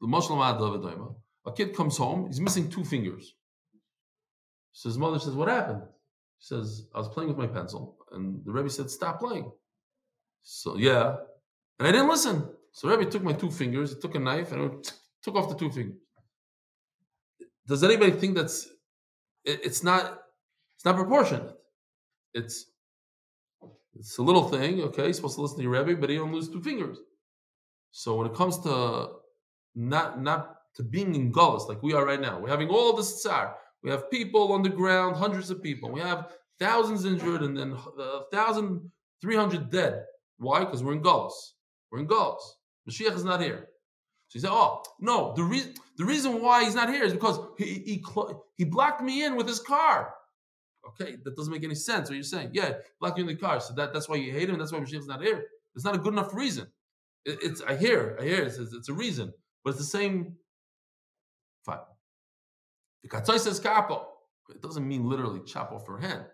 [0.00, 3.34] a kid comes home, he's missing two fingers.
[4.72, 5.82] So his mother says, What happened?
[5.82, 9.50] He says, I was playing with my pencil, and the Rebbe said, Stop playing.
[10.42, 11.16] So, yeah.
[11.78, 12.48] And I didn't listen.
[12.72, 14.84] So Rebbe took my two fingers, he took a knife, and
[15.22, 15.98] took off the two fingers.
[17.66, 18.66] Does anybody think that's
[19.44, 20.20] it, it's not
[20.74, 21.54] it's not proportionate?
[22.34, 22.66] It's
[23.94, 26.32] it's a little thing, okay, you're supposed to listen to your Rebbe, but he don't
[26.32, 26.98] lose two fingers.
[27.90, 29.08] So when it comes to
[29.78, 33.22] not not to being in Gullus like we are right now, we're having all this
[33.22, 33.56] tsar.
[33.82, 35.90] We have people on the ground, hundreds of people.
[35.90, 40.04] We have thousands injured and then uh, thousand three hundred dead.
[40.38, 40.60] Why?
[40.60, 41.32] Because we're in Gullus.
[41.90, 42.42] We're in Gullus.
[42.88, 43.68] Mashiach is not here.
[44.28, 47.38] So he said, "Oh no, the reason the reason why he's not here is because
[47.56, 48.04] he he,
[48.56, 50.14] he blocked me in with his car."
[50.88, 52.08] Okay, that doesn't make any sense.
[52.08, 52.50] What you're saying?
[52.52, 53.60] Yeah, blocked you in the car.
[53.60, 54.58] So that, that's why you hate him.
[54.58, 55.44] That's why Mashiach's not here.
[55.74, 56.66] It's not a good enough reason.
[57.24, 58.44] It, it's I hear, I hear.
[58.44, 59.32] It's, it's a reason,
[59.68, 60.36] it's the same.
[61.64, 61.78] Fine.
[63.02, 64.06] The katzoy says kapo.
[64.50, 66.24] It doesn't mean literally chop off her hand.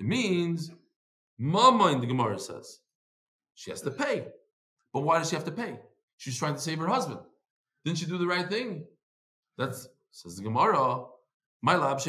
[0.00, 0.72] It means
[1.38, 2.80] mama in the Gemara says
[3.54, 4.26] she has to pay.
[4.92, 5.78] But why does she have to pay?
[6.16, 7.20] She's trying to save her husband.
[7.84, 8.84] Didn't she do the right thing?
[9.58, 11.04] That's says the Gemara.
[11.62, 12.00] My lab.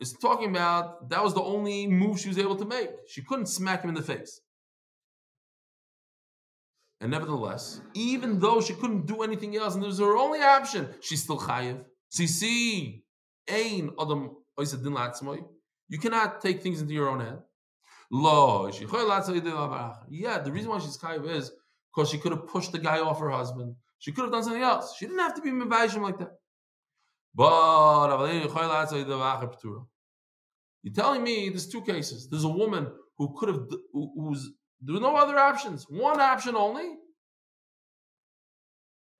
[0.00, 2.90] It's talking about that was the only move she was able to make.
[3.06, 4.40] She couldn't smack him in the face.
[7.02, 11.24] And nevertheless, even though she couldn't do anything else, and there's her only option, she's
[11.24, 11.84] still chayiv.
[12.12, 13.02] Sisi,
[13.48, 14.36] ein adam
[15.88, 17.38] You cannot take things into your own hand.
[18.12, 18.70] Lo,
[20.10, 21.50] yeah, the reason why she's chayiv is
[21.92, 23.74] because she could have pushed the guy off her husband.
[23.98, 24.94] She could have done something else.
[24.96, 26.38] She didn't have to be mivayishim like that.
[27.34, 28.16] But
[30.82, 32.28] you're telling me there's two cases.
[32.28, 33.62] There's a woman who could have,
[33.92, 34.52] who's
[34.90, 35.86] were no other options.
[35.88, 36.96] One option only.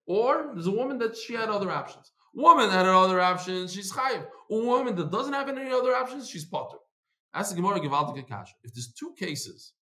[0.06, 2.10] Or there's a woman that she had other options.
[2.34, 4.26] Woman had other options, she's chayiv.
[4.50, 6.78] A woman that doesn't have any other options, she's potter.
[7.34, 8.54] Ask the Gemara Givaldik Kasha.
[8.64, 9.74] If there's two cases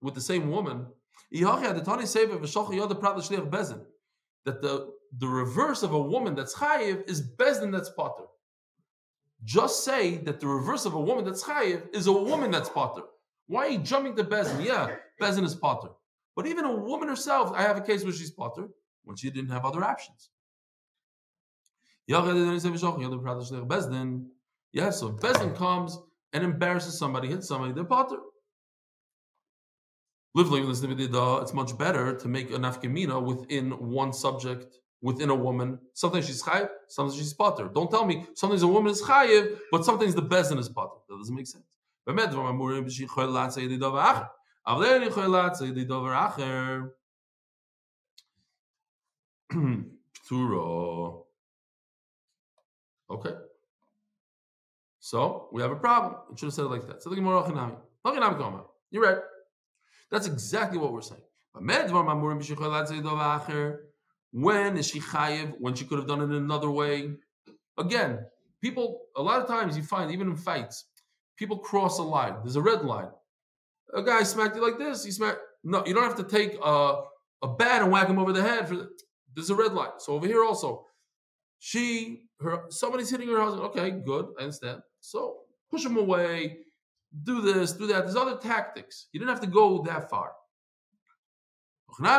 [0.00, 0.86] with the same woman,
[4.44, 8.24] that the, the reverse of a woman that's chayiv is bezdin that's potter.
[9.44, 13.02] Just say that the reverse of a woman that's chayiv is a woman that's potter.
[13.48, 14.64] Why are you jumping to Bezin?
[14.64, 15.88] Yeah, Bezin is Potter.
[16.36, 18.68] But even a woman herself, I have a case where she's Potter
[19.04, 20.30] when she didn't have other options.
[22.06, 22.20] Yeah,
[24.90, 25.98] so Bezin comes
[26.32, 28.18] and embarrasses somebody, hits somebody, they're Potter.
[30.36, 35.78] Uh, it's much better to make an nafkamina within one subject, within a woman.
[35.94, 37.68] Sometimes she's chayiv, sometimes she's potter.
[37.74, 41.00] Don't tell me sometimes a woman is chayiv, but sometimes the bezin is potter.
[41.08, 41.64] That doesn't make sense.
[42.07, 44.23] באמת דברים אמורים שיכול לעשות ידי דבר אחר.
[44.67, 46.79] אבל אין יכול לעשות ידי דבר אחר.
[50.13, 51.25] פטורו.
[53.11, 53.35] Okay.
[54.99, 56.15] So we have a problem.
[56.31, 57.03] It should have said it like that.
[57.03, 57.77] So the Gemara Achinami.
[58.05, 58.63] Achinami Koma.
[58.89, 59.21] You're right.
[60.09, 61.21] That's exactly what we're saying.
[64.31, 65.53] When is she chayiv?
[65.59, 67.17] When she could have done it in another way?
[67.77, 68.25] Again,
[68.61, 70.85] people, a lot of times you find, even in fights,
[71.38, 72.34] people cross a line.
[72.42, 73.08] There's a red line.
[73.94, 75.04] A guy smacked you like this.
[75.04, 75.38] He smacked.
[75.64, 77.02] No, you don't have to take a,
[77.42, 78.68] a bat and whack him over the head.
[78.68, 78.90] For the,
[79.34, 79.92] there's a red line.
[79.98, 80.84] So over here also,
[81.58, 83.64] she, her, somebody's hitting her husband.
[83.66, 84.80] Okay, good, I understand.
[85.00, 85.38] So
[85.70, 86.58] push him away.
[87.22, 88.04] Do this, do that.
[88.04, 89.06] There's other tactics.
[89.12, 90.32] You didn't have to go that far.
[91.98, 92.10] When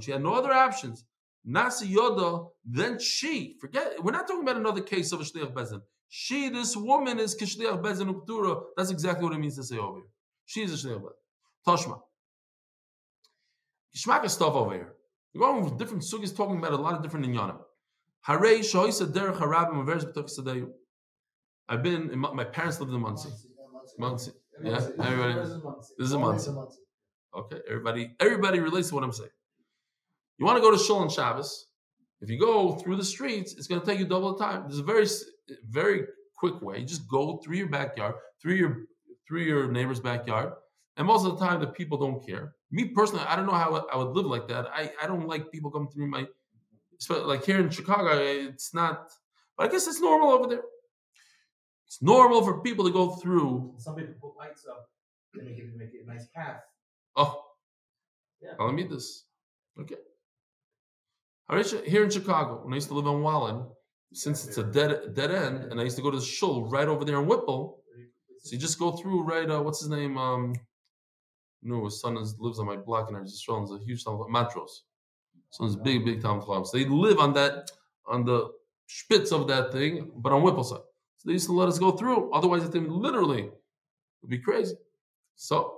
[0.00, 1.04] she had no other options,
[1.44, 5.80] Nasi Yoda, then she, forget, we're not talking about another case of a Shliach Bezin.
[6.08, 8.62] She, this woman, is Kishliach Bezin Uptura.
[8.76, 10.06] That's exactly what it means to say over here.
[10.46, 11.10] She is a Shliach Bezin.
[11.66, 12.00] Toshma.
[13.96, 14.92] Gishmak stuff over here.
[15.34, 17.58] We're going with different sugis talking about a lot of different inyanim.
[18.26, 20.68] Harei shoysa derech harabim averes b'tok sadeyu.
[21.68, 23.30] I've been, in my, my parents lived in Monsey.
[23.98, 24.32] Monsey.
[24.62, 25.34] Yeah, everybody.
[25.34, 26.50] This is a Monsey.
[27.34, 29.30] Okay, everybody, everybody relates to what I'm saying.
[30.38, 31.66] You want to go to Shul on Shabbos?
[32.20, 34.62] If you go through the streets, it's going to take you double the time.
[34.66, 35.06] There's a very,
[35.68, 36.04] very
[36.36, 36.78] quick way.
[36.78, 38.76] You just go through your backyard, through your
[39.26, 40.52] through your neighbor's backyard,
[40.96, 42.54] and most of the time the people don't care.
[42.70, 44.66] Me personally, I don't know how I would live like that.
[44.72, 46.26] I, I don't like people coming through my
[47.10, 48.10] like here in Chicago.
[48.18, 49.10] It's not,
[49.56, 50.62] but I guess it's normal over there.
[51.86, 53.74] It's normal for people to go through.
[53.78, 54.86] Some people put lights up
[55.34, 56.60] and make it make it a nice path.
[57.16, 57.42] Oh,
[58.40, 58.52] yeah.
[58.58, 59.24] I'll meet this.
[59.80, 59.96] Okay.
[61.86, 63.66] Here in Chicago, when I used to live on Wallen,
[64.14, 66.88] since it's a dead dead end, and I used to go to the shul right
[66.88, 67.82] over there in Whipple,
[68.40, 69.48] so you just go through right.
[69.48, 70.18] Uh, what's his name?
[70.18, 70.54] Um,
[71.62, 73.62] no, his son is, lives on my block, and I just shul.
[73.62, 74.82] It's a huge town, Matros.
[75.50, 76.64] So it's big, big Talmud Chacham.
[76.64, 77.70] So they live on that,
[78.06, 78.50] on the
[78.86, 80.80] spitz of that thing, but on Whipple side.
[81.18, 82.32] So they used to let us go through.
[82.32, 83.50] Otherwise, it literally
[84.22, 84.74] would be crazy.
[85.36, 85.76] So,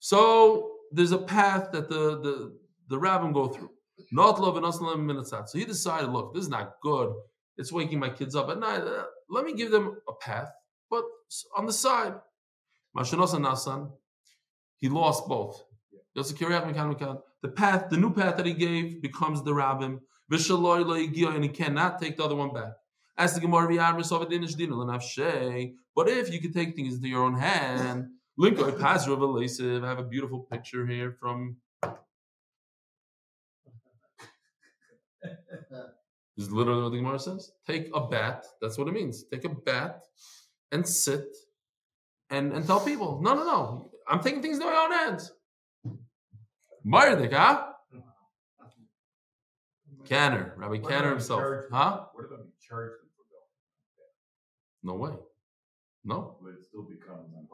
[0.00, 3.70] so there's a path that the the the rabbin go through.
[4.12, 7.12] Not love and minutes So he decided, look, this is not good.
[7.56, 8.80] It's waking my kids up at night.
[8.80, 10.50] Uh, let me give them a path,
[10.90, 11.04] but
[11.56, 12.14] on the side.
[12.96, 13.92] Nasan,
[14.78, 15.62] he lost both.
[16.16, 20.00] The path, the new path that he gave becomes the rabbin.
[20.32, 22.72] And he cannot take the other one back.
[23.16, 23.68] As the Gemara
[25.94, 28.08] But if you could take things into your own hand,
[28.40, 31.56] Linko Pasra I have a beautiful picture here from
[36.36, 37.52] This is literally what the Gemara says.
[37.66, 38.46] Take a bat.
[38.62, 39.24] That's what it means.
[39.24, 40.04] Take a bat
[40.72, 41.36] and sit
[42.30, 43.90] and, and tell people, no, no, no.
[44.08, 45.32] I'm taking things in my own hands.
[46.86, 47.66] Mardik, huh?
[50.06, 51.42] Canner, Rabbi Canner himself.
[51.70, 52.06] Huh?
[52.14, 53.44] What about we charge them for going?
[54.82, 55.18] No way.
[56.04, 56.36] No.
[56.42, 56.59] But it still becomes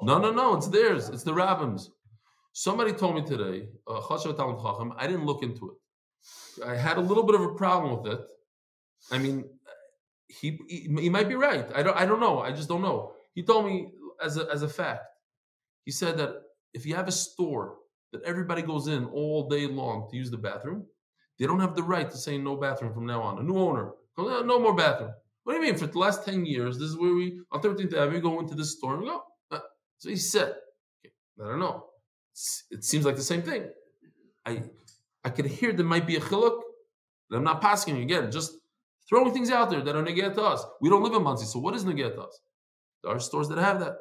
[0.03, 0.57] No, no, no.
[0.57, 1.09] It's theirs.
[1.09, 1.91] It's the rabbins.
[2.53, 6.65] Somebody told me today, uh, I didn't look into it.
[6.65, 8.21] I had a little bit of a problem with it.
[9.11, 9.45] I mean,
[10.29, 11.67] he, he, he might be right.
[11.75, 12.41] I don't I don't know.
[12.41, 13.13] I just don't know.
[13.35, 13.93] He told me
[14.23, 15.05] as a as a fact.
[15.85, 16.31] He said that
[16.75, 17.77] if you have a store
[18.13, 20.87] that everybody goes in all day long to use the bathroom,
[21.39, 23.39] they don't have the right to say no bathroom from now on.
[23.39, 25.13] A new owner, no more bathroom.
[25.45, 25.77] What do you mean?
[25.79, 28.77] For the last 10 years, this is where we, on 13th Avenue, go into this
[28.77, 29.23] store and go.
[29.99, 30.55] So he said,
[31.05, 31.85] I don't know.
[32.71, 33.69] It seems like the same thing.
[34.45, 34.63] I
[35.25, 36.61] I could hear there might be a chiluk.
[37.33, 38.53] I'm not passing again, just
[39.09, 40.65] throwing things out there that are negated to us.
[40.81, 42.41] We don't live in Monsey, so what is negated to us?
[43.03, 43.97] There are stores that have that.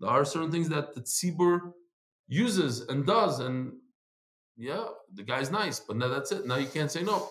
[0.00, 1.72] There are certain things that the tzibur
[2.28, 3.72] uses and does, and
[4.56, 6.46] yeah, the guy's nice, but now that's it.
[6.46, 7.28] Now you can't say no.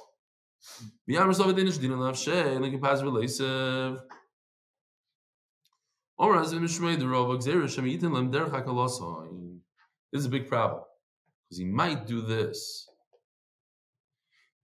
[10.11, 10.83] This is a big problem
[11.43, 12.87] because he might do this.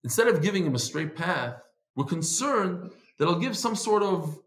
[0.04, 1.56] Instead of giving him a straight path,
[1.96, 4.40] we're concerned that he'll give some sort of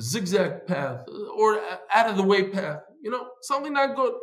[0.00, 1.60] zigzag path uh, or
[1.94, 4.14] out of the way path, you know, something not good.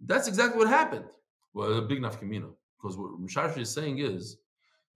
[0.00, 1.06] That's exactly what happened.
[1.54, 2.50] Well, a big nafkamina.
[2.76, 4.36] Because what Mishar is saying is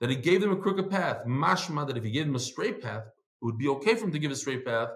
[0.00, 1.24] that he gave them a crooked path.
[1.26, 4.12] Mashma that if he gave them a straight path, it would be okay for him
[4.12, 4.88] to give a straight path,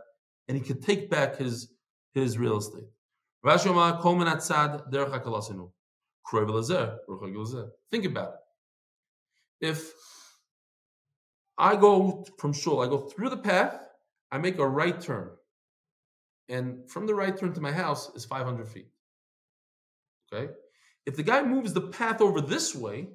[0.49, 1.75] and he could take back his
[2.15, 2.89] his real estate.
[7.91, 8.35] Think about
[9.61, 9.67] it.
[9.69, 9.93] If
[11.57, 13.81] I go from shul, I go through the path,
[14.31, 15.31] I make a right turn.
[16.49, 18.89] And from the right turn to my house is 500 feet.
[20.33, 20.53] Okay?
[21.07, 23.09] If the guy moves the path over this way,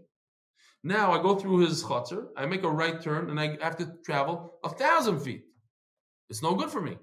[0.83, 3.93] now I go through his chutzner, I make a right turn, and I have to
[4.05, 5.45] travel a thousand feet.
[6.29, 6.97] It's no good for me.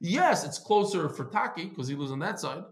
[0.00, 2.64] Yes, it's closer for Taki because he lives on that side,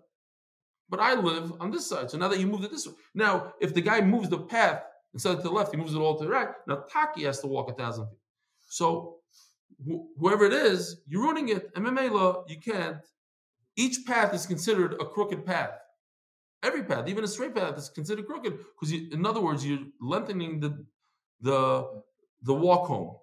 [0.89, 2.11] but I live on this side.
[2.11, 4.83] So now that you moved it this way, now if the guy moves the path
[5.13, 6.49] instead of to the left, he moves it all to the right.
[6.67, 8.19] Now Taki has to walk a thousand feet.
[8.69, 9.19] So
[9.89, 11.73] wh- whoever it is, you're ruining it.
[11.75, 12.99] MMA law, you can't.
[13.77, 15.71] Each path is considered a crooked path.
[16.65, 20.61] Every path, even a straight path, is considered crooked because, in other words, you're lengthening
[20.61, 20.85] the
[21.41, 22.03] the
[22.43, 23.17] the walk home.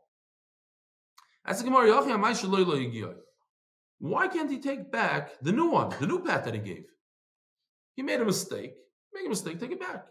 [4.00, 6.86] Why can't he take back the new one, the new path that he gave?
[7.96, 8.76] He made a mistake.
[9.14, 10.06] Make a mistake, take it back.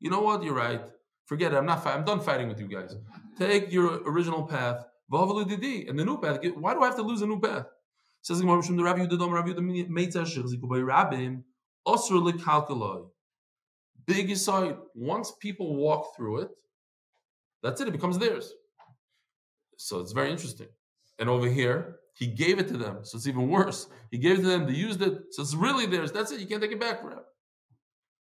[0.00, 0.42] You know what?
[0.44, 0.82] You're right.
[1.26, 1.56] Forget it.
[1.56, 1.86] I'm not.
[1.86, 2.94] I'm done fighting with you guys.
[3.38, 4.84] Take your original path,
[5.88, 6.38] and the new path.
[6.56, 7.66] Why do I have to lose a new path?
[8.24, 11.42] Says the from the Rabbi Yudadom, Rabbi Yudadom Meitzah Shechziku by Rabbim
[11.86, 13.06] Osur Lekalkaloi.
[14.06, 14.78] Big aside.
[14.94, 16.48] Once people walk through it,
[17.62, 17.88] that's it.
[17.88, 18.54] It becomes theirs.
[19.76, 20.68] So it's very interesting.
[21.18, 23.88] And over here, he gave it to them, so it's even worse.
[24.10, 26.10] He gave it to them, they used it, so it's really theirs.
[26.10, 26.40] That's it.
[26.40, 27.26] You can't take it back forever.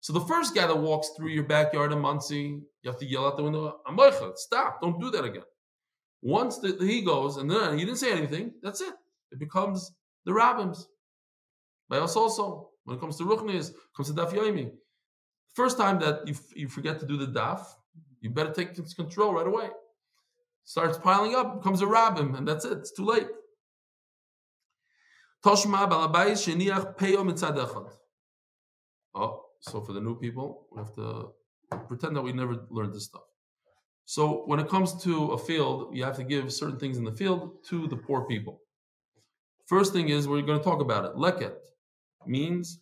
[0.00, 3.26] So the first guy that walks through your backyard in Monsey, you have to yell
[3.26, 3.80] out the window,
[4.36, 5.42] stop, don't do that again.
[6.22, 8.94] Once the, he goes and then he didn't say anything, that's it.
[9.32, 9.92] It becomes
[10.24, 10.88] the rabbins.
[11.88, 14.70] By us also, when it comes to Ruchnis, comes to Daf Yomi.
[15.54, 17.64] First time that you, you forget to do the Daf,
[18.20, 19.68] you better take control right away.
[20.64, 22.78] Starts piling up, becomes a rabbin, and that's it.
[22.78, 23.26] It's too late.
[25.44, 27.90] Toshma sheniach peyo
[29.14, 31.28] Oh, so for the new people, we have to
[31.86, 33.22] pretend that we never learned this stuff.
[34.04, 37.12] So when it comes to a field, you have to give certain things in the
[37.12, 38.60] field to the poor people.
[39.68, 41.14] First thing is we're going to talk about it.
[41.14, 41.52] Leket
[42.26, 42.80] means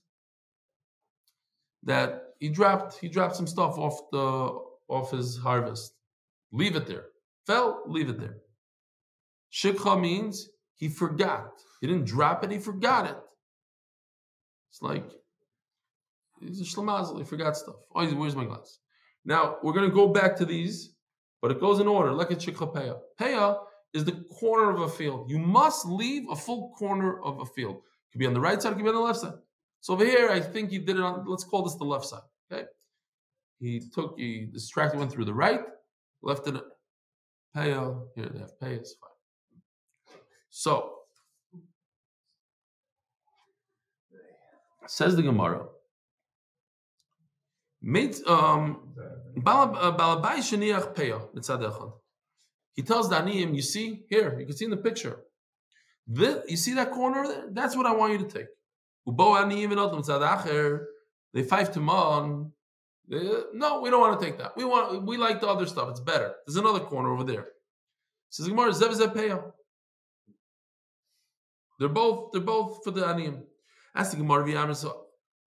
[1.83, 4.59] that he dropped he dropped some stuff off the
[4.89, 5.95] off his harvest.
[6.53, 7.07] Leave it there.
[7.47, 8.37] Fell, leave it there.
[9.53, 11.51] Shikha means he forgot.
[11.81, 13.17] He didn't drop it, he forgot it.
[14.71, 15.11] It's like
[16.41, 17.77] he's a shlemazel, he forgot stuff.
[17.95, 18.79] Oh, where's my glass?
[19.25, 20.95] Now we're gonna go back to these,
[21.43, 22.13] but it goes in order.
[22.13, 22.99] Look at Shikha Peya.
[23.21, 23.59] Peya
[23.97, 25.31] is the corner of a field.
[25.31, 27.77] You must leave a full corner of a field.
[27.77, 29.39] It could be on the right side, it could be on the left side.
[29.81, 32.21] So over here, I think he did it on, let's call this the left side.
[32.53, 32.65] Okay.
[33.59, 35.63] He took, he distracted, went through the right,
[36.23, 36.55] left it,
[37.57, 40.19] Peya, here they have Peya, it's fine.
[40.51, 40.93] So,
[44.87, 45.67] says the Gemara,
[47.81, 48.95] made, um,
[49.39, 51.93] Balabai Shaniach Peya, mitzad echad.
[52.77, 55.19] He tells the you see, here, you can see in the picture.
[56.09, 57.45] You see that corner there?
[57.51, 58.47] That's what I want you to take.
[59.09, 60.87] Ubo and
[61.35, 62.53] they fight him on.
[63.09, 64.57] No, we don't want to take that.
[64.57, 65.91] We want we like the other stuff.
[65.91, 66.35] It's better.
[66.47, 67.49] There's another corner over there.
[68.31, 69.53] Says Gemara, Zev.
[71.79, 73.43] They're both they're both for the Aniyim.
[73.95, 74.91] Ask the Gemara V'yamis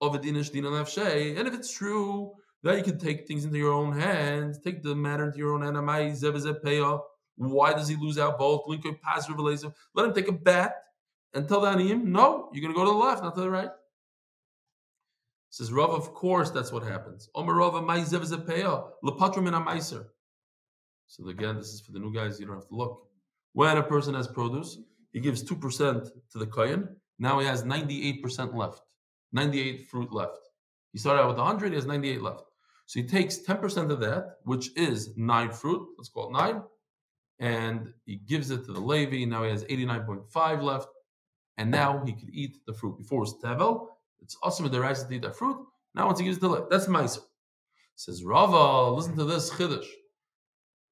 [0.01, 2.31] of a dinish din and if it's true
[2.63, 5.63] that you can take things into your own hands, take the matter into your own
[5.63, 5.75] hand.
[5.75, 7.01] Amai Zev.
[7.39, 8.65] Why does he lose out both?
[8.65, 9.73] Linkoy pass revelation.
[9.95, 10.75] Let him take a bet
[11.33, 13.49] and tell the Aniyim, no, you're going to go to the left, not to the
[13.49, 13.69] right.
[15.49, 17.29] Says Rav, of course that's what happens.
[17.33, 17.43] So
[21.27, 23.07] again, this is for the new guys, you don't have to look.
[23.53, 24.77] When a person has produce,
[25.13, 26.89] he gives 2% to the kohen.
[27.19, 28.81] Now he has 98% left.
[29.31, 30.39] 98 fruit left.
[30.91, 32.43] He started out with 100, he has 98 left.
[32.85, 36.61] So he takes 10% of that, which is nine fruit, let's call it nine,
[37.39, 39.25] and he gives it to the Levi.
[39.25, 40.87] Now he has 89.5 left,
[41.57, 42.97] and now he could eat the fruit.
[42.97, 43.87] Before it was Tevel,
[44.21, 45.57] it's awesome with the rice to eat that fruit.
[45.95, 47.21] Now once he gives it to that's Meiser.
[47.95, 49.87] Says Rava, listen to this Chiddush.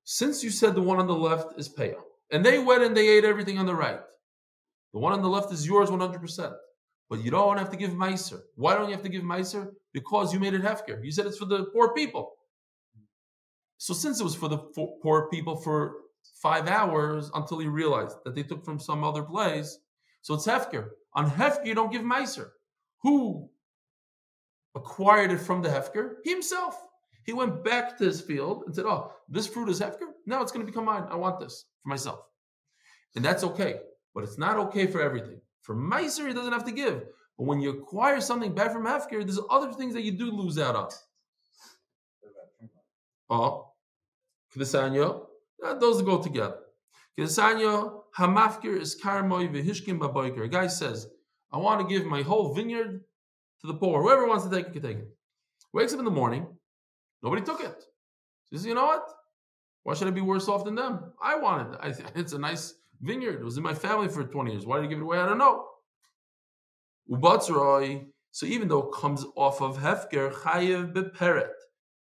[0.03, 1.95] Since you said the one on the left is Peah,
[2.31, 3.99] and they went and they ate everything on the right,
[4.93, 6.55] the one on the left is yours 100%.
[7.09, 8.41] But you don't have to give Meiser.
[8.55, 9.71] Why don't you have to give Meiser?
[9.93, 11.03] Because you made it Hefker.
[11.03, 12.33] You said it's for the poor people.
[13.77, 15.95] So since it was for the poor people for
[16.41, 19.77] five hours until he realized that they took from some other place,
[20.21, 20.89] so it's Hefker.
[21.13, 22.49] On Hefker, you don't give Meiser.
[23.01, 23.49] Who
[24.75, 26.15] acquired it from the Hefker?
[26.23, 26.77] He himself.
[27.23, 30.11] He went back to his field and said, Oh, this fruit is Hefker?
[30.25, 31.05] Now it's going to become mine.
[31.09, 32.19] I want this for myself.
[33.15, 33.81] And that's okay.
[34.13, 35.41] But it's not okay for everything.
[35.61, 37.03] For Meiser, he doesn't have to give.
[37.37, 40.57] But when you acquire something back from Hefker, there's other things that you do lose
[40.57, 40.89] out on.
[43.29, 43.71] Oh,
[44.55, 45.25] Knesanya,
[45.59, 46.57] those go together.
[47.17, 50.45] Knesanya, Hamafkir is Karmoy Vihishkim Baboiker.
[50.45, 51.07] A guy says,
[51.51, 53.01] I want to give my whole vineyard
[53.61, 54.01] to the poor.
[54.01, 55.07] Whoever wants to take it can take it.
[55.73, 56.47] Wakes up in the morning,
[57.23, 57.83] nobody took it.
[58.51, 59.03] Says, you know what?
[59.83, 61.13] Why should I be worse off than them?
[61.21, 61.79] I want it.
[61.81, 63.39] I, it's a nice vineyard.
[63.39, 64.65] It was in my family for 20 years.
[64.65, 65.19] Why did you give it away?
[65.19, 65.65] I don't know.
[67.09, 68.05] Ubatzroi.
[68.31, 71.49] So even though it comes off of Hefker, Chayev beperet.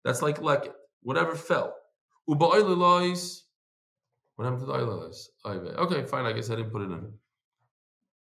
[0.03, 0.73] That's like leket.
[1.01, 1.75] Whatever fell.
[4.35, 5.27] What happened to the oililois?
[5.45, 6.25] Okay, fine.
[6.25, 7.11] I guess I didn't put it in.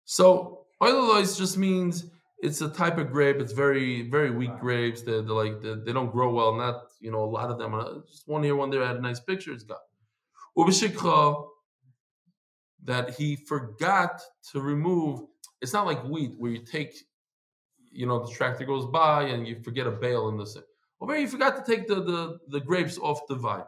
[0.03, 3.37] So Oilalois just means it's a type of grape.
[3.37, 5.01] It's very, very weak grapes.
[5.01, 6.53] They're, they're like they're, they do not grow well.
[6.53, 7.73] Not you know a lot of them.
[7.73, 8.83] Are, just one here, one there.
[8.83, 9.51] I had a nice picture.
[9.51, 9.79] It's got
[10.57, 11.47] ubishikha
[12.83, 14.21] that he forgot
[14.51, 15.21] to remove.
[15.61, 16.95] It's not like wheat where you take,
[17.91, 20.63] you know, the tractor goes by and you forget a bale in the.
[21.01, 23.63] Over here, you forgot to take the, the, the grapes off the vine.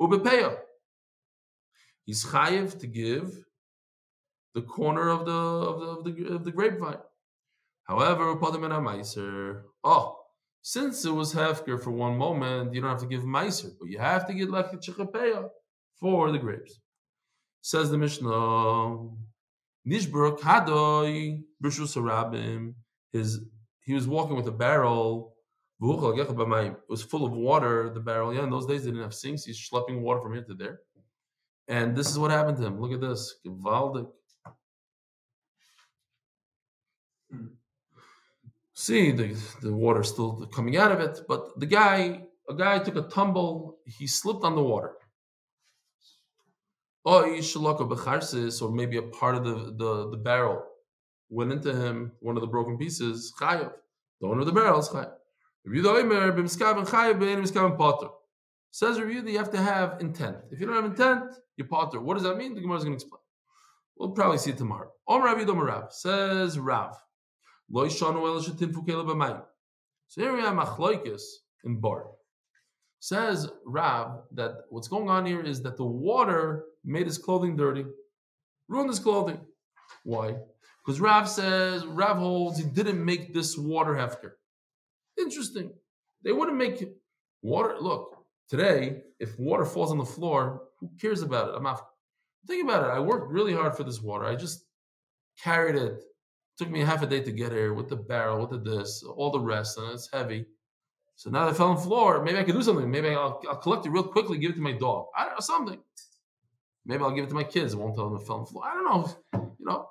[0.00, 0.58] Ubepeya.
[2.06, 3.44] He's chayiv to give
[4.54, 6.98] the corner of the of the of the, of the grapevine.
[7.84, 9.62] However, meiser.
[9.84, 10.16] Oh,
[10.62, 13.98] since it was hefker for one moment, you don't have to give meiser, but you
[13.98, 15.48] have to get like chichapeya
[15.98, 16.80] for the grapes.
[17.62, 18.30] Says the Mishnah,
[19.86, 22.74] Nishbur Kadoi Harabim.
[23.12, 23.40] His
[23.84, 25.34] he was walking with a barrel.
[25.82, 27.90] It was full of water.
[27.92, 28.34] The barrel.
[28.34, 29.44] Yeah, in those days they didn't have sinks.
[29.44, 30.80] He's schlepping water from here to there.
[31.68, 32.80] And this is what happened to him.
[32.80, 33.36] Look at this.
[38.74, 42.96] See the the water still coming out of it, but the guy, a guy took
[42.96, 43.78] a tumble.
[43.86, 44.92] He slipped on the water.
[47.04, 50.62] Oh, or maybe a part of the, the, the barrel
[51.30, 53.32] went into him, one of the broken pieces.
[53.38, 53.72] The
[54.22, 55.12] owner of the barrel is chayav.
[58.72, 60.36] Says review that you have to have intent.
[60.50, 61.24] If you don't have intent,
[61.56, 62.00] you potter.
[62.00, 62.54] What does that mean?
[62.54, 63.20] The Gemara is going to explain.
[63.98, 64.90] We'll probably see it tomorrow.
[65.06, 66.96] Om Rav Yidom says Rav.
[67.72, 67.88] So
[70.16, 71.22] here we have machloikis
[71.64, 72.10] in bor.
[73.00, 77.84] Says Rav that what's going on here is that the water made his clothing dirty,
[78.68, 79.40] ruined his clothing.
[80.04, 80.36] Why?
[80.84, 84.32] Because Rav says Rav holds he didn't make this water hefker.
[85.20, 85.70] Interesting.
[86.22, 86.82] They wouldn't make
[87.42, 87.76] water.
[87.80, 88.16] Look,
[88.48, 91.54] today, if water falls on the floor, who cares about it?
[91.56, 91.86] I'm not.
[92.46, 92.92] Think about it.
[92.92, 94.24] I worked really hard for this water.
[94.24, 94.64] I just
[95.42, 96.02] carried it.
[96.58, 99.30] Took me half a day to get here with the barrel, with the this, all
[99.30, 100.46] the rest, and it's heavy.
[101.16, 102.90] So now that I fell on the floor, maybe I could do something.
[102.90, 105.06] Maybe I'll, I'll collect it real quickly, give it to my dog.
[105.16, 105.78] I don't know, something.
[106.86, 107.74] Maybe I'll give it to my kids.
[107.74, 108.64] I won't tell them it fell on the floor.
[108.64, 109.50] I don't know.
[109.58, 109.88] You know.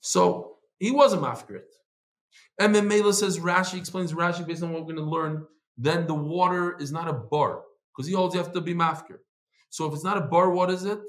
[0.00, 1.62] So he was a mafkrit.
[2.62, 5.46] And then Mela says Rashi explains Rashi based on what we're going to learn.
[5.76, 9.18] Then the water is not a bor because he holds you have to be mafkir.
[9.70, 11.00] So if it's not a bor, what is it?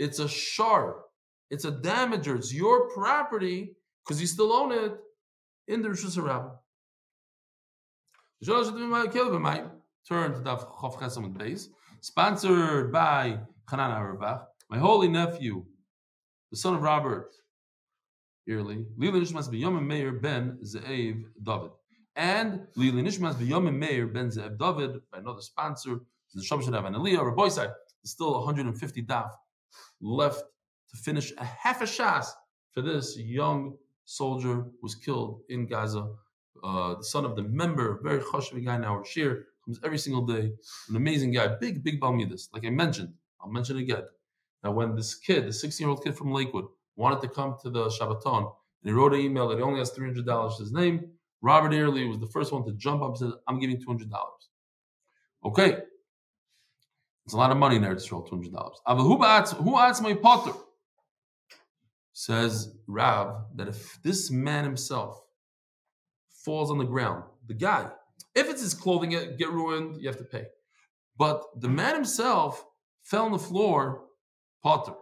[0.00, 1.02] It's a shar.
[1.50, 2.34] It's a damager.
[2.36, 4.98] It's your property because you still own it
[5.68, 6.50] in the Reshus Harabim.
[10.08, 11.68] Turn to Daf Chof Chesam base.
[12.00, 13.38] Sponsored by
[13.70, 15.64] Hanan Averbuch, my holy nephew,
[16.50, 17.30] the son of Robert
[18.48, 21.70] Airley, Lili Nishmas B'Yom Meir ben Ze'ev David.
[22.16, 26.00] And Lili Nishmas B'Yom Meir ben Ze'ev David, by another sponsor,
[26.34, 27.70] the Shom Shadav and Aliyah, or Boyside.
[28.02, 29.30] There's still 150 daf
[30.00, 30.42] left
[30.90, 32.26] to finish a half a shas
[32.72, 36.08] for this young soldier was killed in Gaza,
[36.64, 40.26] uh, the son of the member, very chashiv guy in our shiur, comes every single
[40.26, 40.52] day,
[40.88, 42.48] an amazing guy, big, big Balmidas.
[42.52, 44.02] Like I mentioned, I'll mention it again.
[44.64, 46.66] Now, when this kid, the 16 year old kid from Lakewood,
[46.96, 49.92] wanted to come to the Shabbaton, and he wrote an email that he only has
[49.92, 53.32] $300 to his name, Robert Airley was the first one to jump up and said,
[53.48, 54.08] I'm giving $200.
[55.44, 55.78] Okay.
[57.24, 59.60] It's a lot of money in Eretz Yisrael, $200.
[59.64, 60.52] Who asks my potter?
[62.12, 65.20] Says Rav that if this man himself
[66.44, 67.90] falls on the ground, the guy,
[68.34, 70.44] if it's his clothing get, get ruined, you have to pay.
[71.16, 72.64] But the man himself
[73.02, 74.04] fell on the floor,
[74.62, 74.94] potter.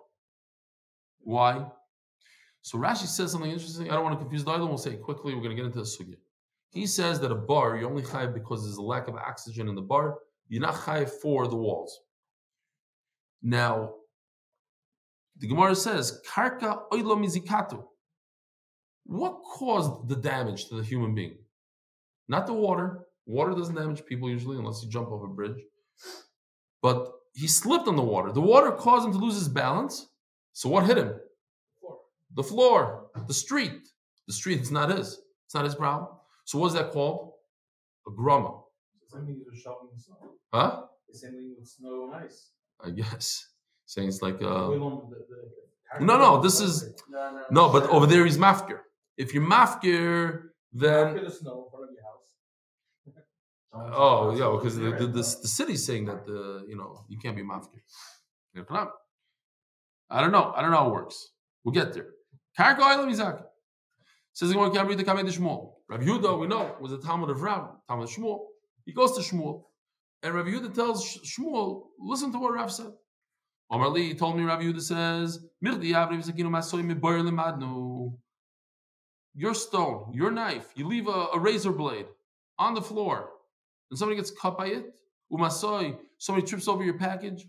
[1.20, 1.66] Why?
[2.63, 3.91] So Rashi says something interesting.
[3.91, 4.67] I don't want to confuse the other.
[4.67, 5.35] We'll say quickly.
[5.35, 6.17] We're going to get into the sugya.
[6.71, 9.75] He says that a bor you only chayiv because there's a lack of oxygen in
[9.75, 10.19] the bor.
[10.49, 12.01] You're not chayiv for the walls.
[13.43, 13.95] Now,
[15.39, 17.83] the Gemara says, "Karka oilo mizikatu."
[19.05, 21.39] What caused the damage to the human being?
[22.29, 23.07] Not the water.
[23.27, 25.59] Water doesn't damage people usually unless you jump off a bridge.
[26.83, 28.33] But he slipped on the water.
[28.33, 30.07] The water caused him to lose his balance.
[30.53, 31.19] So what hit him?
[32.35, 33.83] The floor, the street.
[34.26, 35.20] The street is not his.
[35.47, 36.09] It's not his problem.
[36.45, 37.33] So what's that called?
[38.07, 38.61] A grama.
[39.12, 40.35] Same thing with shoveling snow.
[40.53, 40.83] Huh?
[41.09, 42.51] The same thing with snow and ice.
[42.85, 43.47] I guess.
[43.87, 45.16] Saying it's like uh don't- the-
[45.99, 48.78] the- No, no, this is No, no, no, but over there he's mafkir.
[49.16, 52.28] If you're mafkir, then the snow in front of your house.
[54.03, 57.37] oh yeah, because the, the, the, the city's saying that the you know you can't
[57.37, 57.83] be mafkir.
[60.09, 60.53] I don't know.
[60.57, 61.28] I don't know how it works.
[61.64, 62.11] We'll get there.
[62.59, 63.45] Karka oil mizak.
[64.33, 65.73] Says the Gemara, read the Kamei Shmuel.
[65.89, 68.47] Rabbi Yehuda, we know, was a Talmud of Rav, Talmud of Shmuel.
[68.85, 69.65] He goes to Shmuel,
[70.23, 72.93] and Rabbi Yehuda tells Sh- Shmuel, listen to what Rav said.
[73.71, 78.17] Omar Li told me, Rabbi Yehuda says, "Mirdi Avri v'zakinu masoy miboyer lemadnu."
[79.35, 82.07] Your stone, your knife, you leave a, a razor blade
[82.59, 83.31] on the floor,
[83.91, 84.95] and somebody gets cut by it.
[85.33, 87.47] Umasoy, somebody trips over your package.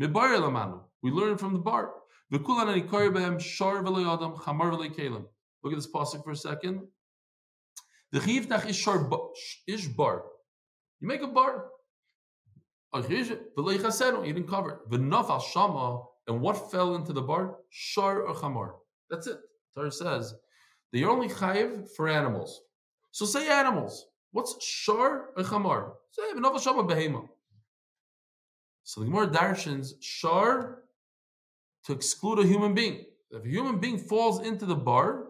[0.00, 0.80] Miboyer lemadnu.
[1.02, 1.92] We learn from the bor.
[2.30, 2.48] Look
[5.72, 6.88] at this pasuk for a second.
[8.12, 8.88] The chiv is
[9.66, 10.24] ish bor.
[11.00, 11.70] You make a bor.
[12.94, 14.88] You didn't cover it.
[14.90, 17.58] V'naf al shama, and what fell into the bor?
[17.70, 18.74] Shar or chamar.
[19.10, 19.38] That's it.
[19.74, 20.34] Torah says
[20.92, 22.62] you're only chayiv for animals.
[23.10, 24.06] So say animals.
[24.30, 25.92] What's shar or chamar?
[26.12, 27.28] Say v'naf al shama behema.
[28.84, 30.83] So the Gemara darshans shar
[31.84, 33.04] to exclude a human being.
[33.30, 35.28] If a human being falls into the bor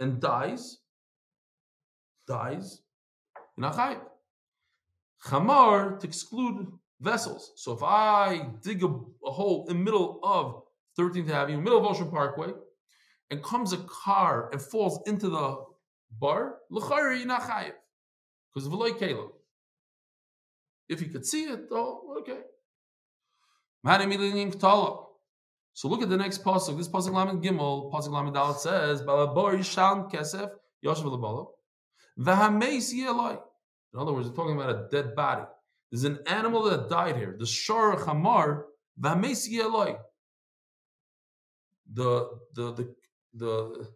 [0.00, 0.78] and dies,
[2.26, 2.82] dies,
[3.56, 4.00] you're not chayiv.
[5.26, 6.66] Chamar to exclude
[7.00, 7.52] vessels.
[7.56, 10.62] So if I dig a, a hole in middle of
[10.98, 12.52] 13th Avenue, middle of Ocean Parkway,
[13.30, 15.64] and comes a car and falls into the
[16.10, 17.42] bor, l'chayr you're not.
[18.52, 19.30] Because of Eloi Caleb.
[20.88, 22.40] If you could see it, oh, okay.
[25.74, 26.76] So look at the next pasuk.
[26.76, 30.50] This pasuk Lamed Gimel, pasuk Lamed Dalet says, "Balabor yishalm kesef
[30.84, 31.48] yoshev lebalo,
[32.18, 33.40] v'hameis yeloi."
[33.94, 35.44] In other words, we're talking about a dead body.
[35.90, 37.36] There's an animal that died here.
[37.38, 38.64] The shor chamar
[39.00, 39.98] v'hameis yeloi.
[41.94, 42.94] the the the
[43.34, 43.88] the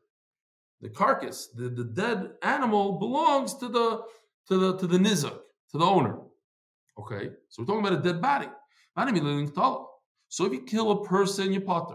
[0.81, 4.03] the carcass, the, the dead animal belongs to the
[4.49, 5.39] to the to the nizak,
[5.71, 6.19] to the owner.
[6.99, 8.49] Okay, so we're talking about a dead body.
[10.37, 11.95] So if you kill a person, you potter.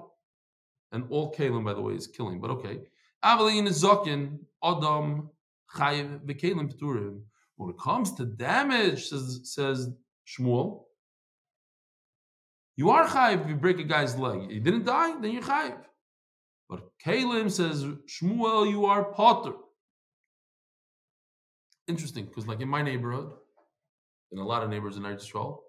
[0.91, 2.79] And all kalim, by the way, is killing, but okay.
[3.23, 5.29] Avalin zokin, adam,
[5.75, 7.21] chayiv, v'kalim pturim.
[7.57, 9.89] When it comes to damage, says, says
[10.27, 10.85] Shmuel,
[12.77, 14.49] you are chayiv if you break a guy's leg.
[14.49, 15.77] He didn't die, then you're chayiv.
[16.67, 19.53] But Kalim says, Shmuel, you are potter.
[21.87, 23.33] Interesting, because like in my neighborhood,
[24.31, 25.61] in a lot of neighborhoods in Israel,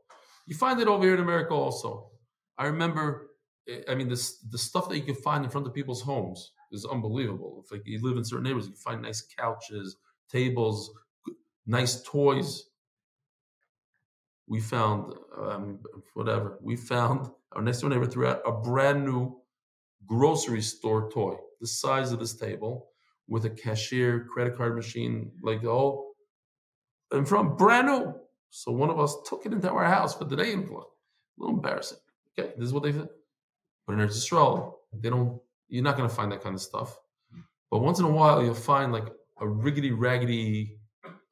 [0.46, 2.11] you find it over here in America also.
[2.58, 3.30] I remember,
[3.68, 6.52] eh, I mean, this the stuff that you can find in front of people's homes
[6.70, 7.62] is unbelievable.
[7.64, 9.96] If like you live in certain neighborhoods, you can find nice couches,
[10.30, 10.92] tables,
[11.66, 12.64] nice toys.
[14.46, 15.80] We found um,
[16.14, 17.30] whatever we found.
[17.52, 19.36] Our next door neighbor threw out a brand new
[20.06, 22.88] grocery store toy, the size of this table,
[23.28, 26.14] with a cashier, credit card machine, like whole,
[27.10, 28.14] and from brand new.
[28.50, 30.72] So one of us took it into our house for the day in A
[31.38, 31.98] little embarrassing.
[32.38, 33.08] Okay, this is what they did.
[33.86, 35.40] But in Israel, they don't.
[35.68, 36.98] You're not going to find that kind of stuff.
[37.70, 39.08] But once in a while, you'll find like
[39.40, 40.78] a riggedy raggedy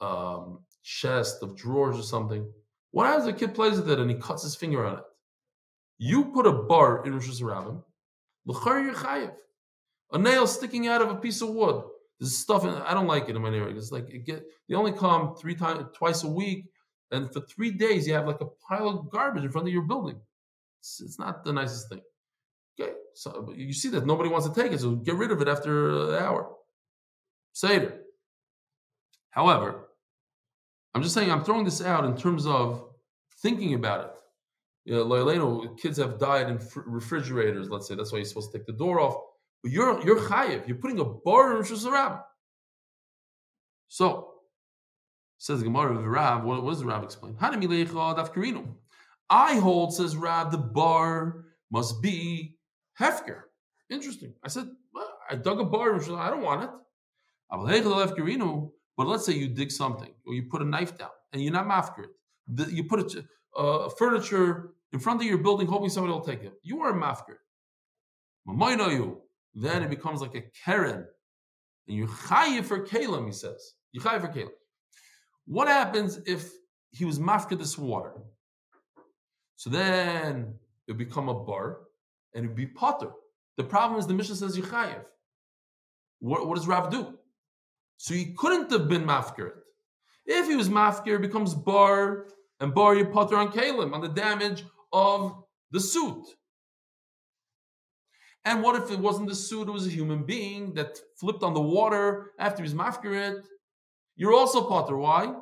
[0.01, 2.51] um, chest of drawers or something.
[2.93, 5.05] What happens if a kid plays with it and he cuts his finger on it?
[5.99, 7.83] You put a bor in Reshus Harabim,
[8.47, 9.33] l'char.
[10.13, 11.85] A nail sticking out of a piece of wood.
[12.19, 13.77] This stuff, I don't like it in my neighborhood.
[13.77, 16.67] It's like it get they only come three times, twice a week,
[17.11, 19.83] and for three days you have like a pile of garbage in front of your
[19.83, 20.21] building.
[20.81, 22.01] It's, it's not the nicest thing.
[22.81, 25.49] Okay, so you see that nobody wants to take it, so get rid of it
[25.49, 26.51] after an hour.
[27.53, 28.01] Seder.
[29.31, 29.89] However,
[30.95, 32.85] I'm just saying I'm throwing this out in terms of
[33.43, 34.11] thinking about it.
[34.87, 37.69] You know, kids have died in fr- refrigerators.
[37.69, 39.17] Let's say that's why you're supposed to take the door off.
[39.63, 40.67] But you're you're chayiv.
[40.67, 42.23] You're putting a bor in Reshus Harabim.
[43.89, 44.31] So
[45.39, 46.45] says Gemara of the Rav.
[46.45, 47.37] What, what does the Rav explain?
[49.31, 52.57] I hold, says Rav, the bor must be
[53.01, 53.43] hefker.
[53.89, 54.35] Interesting.
[54.45, 55.95] I said, well, I dug a bor.
[55.95, 56.71] Which I don't want it.
[58.97, 61.67] But let's say you dig something or you put a knife down and you're not
[61.67, 62.71] mafker it.
[62.71, 63.25] You put a
[63.57, 66.55] uh, furniture in front of your building hoping somebody will take it.
[66.63, 67.39] You are a mafker.
[68.47, 69.23] you.
[69.55, 71.07] Then it becomes like a keren.
[71.89, 73.75] And you chayiv for kalim, he says.
[73.93, 74.51] You chayiv for kalim.
[75.47, 76.51] What happens if
[76.93, 78.13] he was mafker this water?
[79.61, 80.55] So then
[80.89, 81.83] it become a bor
[82.35, 83.11] and it'd be potter.
[83.59, 85.05] The problem is the Mishnah says Yechayev.
[86.21, 87.19] What, what does Rav do?
[87.99, 89.51] So he couldn't have been mafkir.
[90.25, 92.29] If he was mafkir, it becomes bor
[92.61, 96.25] and bor you potter on kalim on the damage of the suit.
[98.47, 101.53] And what if it wasn't the suit, it was a human being that flipped on
[101.53, 103.43] the water after he's mafkir
[104.17, 104.97] You're also potter.
[104.97, 105.35] Why?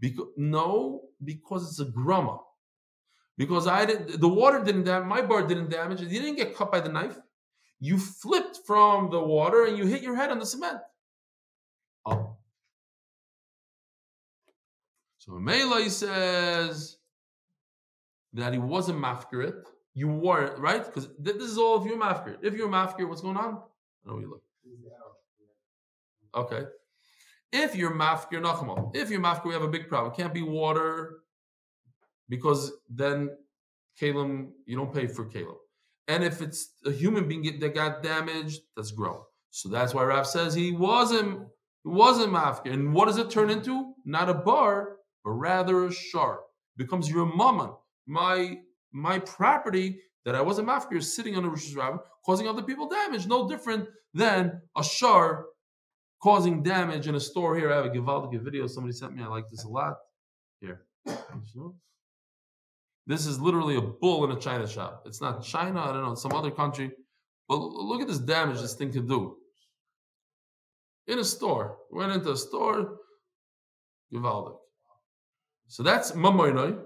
[0.00, 2.38] Because no, because it's a grama
[3.38, 6.08] because I didn't, the water didn't damage my bor didn't damage it.
[6.08, 7.16] You didn't get cut by the knife.
[7.80, 10.78] You flipped from the water and you hit your head on the cement.
[12.04, 12.36] Oh.
[15.18, 16.98] So Melai says
[18.32, 19.62] that he wasn't mafkirit.
[19.94, 20.84] You weren't, right?
[20.84, 22.38] Because this is all if you're mafkirit.
[22.42, 23.62] If you're mafkirit, what's going on?
[24.04, 24.42] I know you look.
[26.34, 26.64] Okay.
[27.52, 28.94] If you're mafkir, nachmal.
[28.94, 30.12] If you're mafkir, we have a big problem.
[30.12, 31.20] It can't be water
[32.28, 33.30] because then
[34.00, 35.56] Kalim, you don't pay for Kalim.
[36.06, 39.20] And if it's a human being that got damaged, that's grown.
[39.50, 41.46] So that's why Rav says he wasn't
[41.84, 42.72] wasn't mafkir.
[42.72, 43.94] And what does it turn into?
[44.04, 46.34] Not a bor, but rather a shar.
[46.34, 47.76] It becomes your mama.
[48.06, 48.58] My
[48.92, 53.26] my property that I wasn't mafkir sitting on the Reshus Harabim, causing other people damage.
[53.26, 55.46] No different than a shar
[56.22, 57.56] causing damage in a store.
[57.56, 59.22] Here I have a Givaldic video somebody sent me.
[59.22, 59.96] I like this a lot.
[60.60, 60.82] Here.
[63.08, 65.04] This is literally a bull in a China shop.
[65.06, 66.92] It's not China, I don't know, some other country.
[67.48, 69.38] But look at this damage this thing can do.
[71.06, 71.78] In a store.
[71.90, 72.98] Went into a store,
[74.12, 74.58] Givaldic.
[75.68, 76.78] So that's Mamoinoi.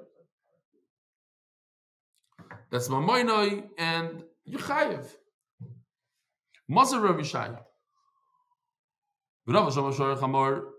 [2.71, 5.05] That's Mamoinoi and Yechayev.
[6.71, 7.59] Mazar Rav Yishai.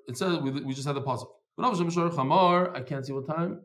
[0.07, 1.35] It says we, we just had the puzzle.
[1.59, 3.59] I can't see what time.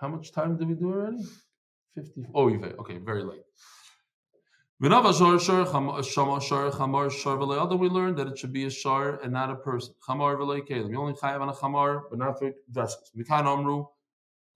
[0.00, 1.22] How much time did we do already?
[1.94, 2.26] 50.
[2.34, 3.42] Oh, okay, very late.
[4.80, 5.04] We learned
[8.16, 9.94] that it should be a shar and not a person.
[10.08, 13.10] Chamar You only chayav on a chamar, but not for vessels.
[13.14, 13.84] Mikan amru.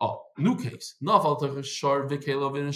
[0.01, 0.95] Oh, new case.
[1.03, 2.69] Nafal shar v'kelov in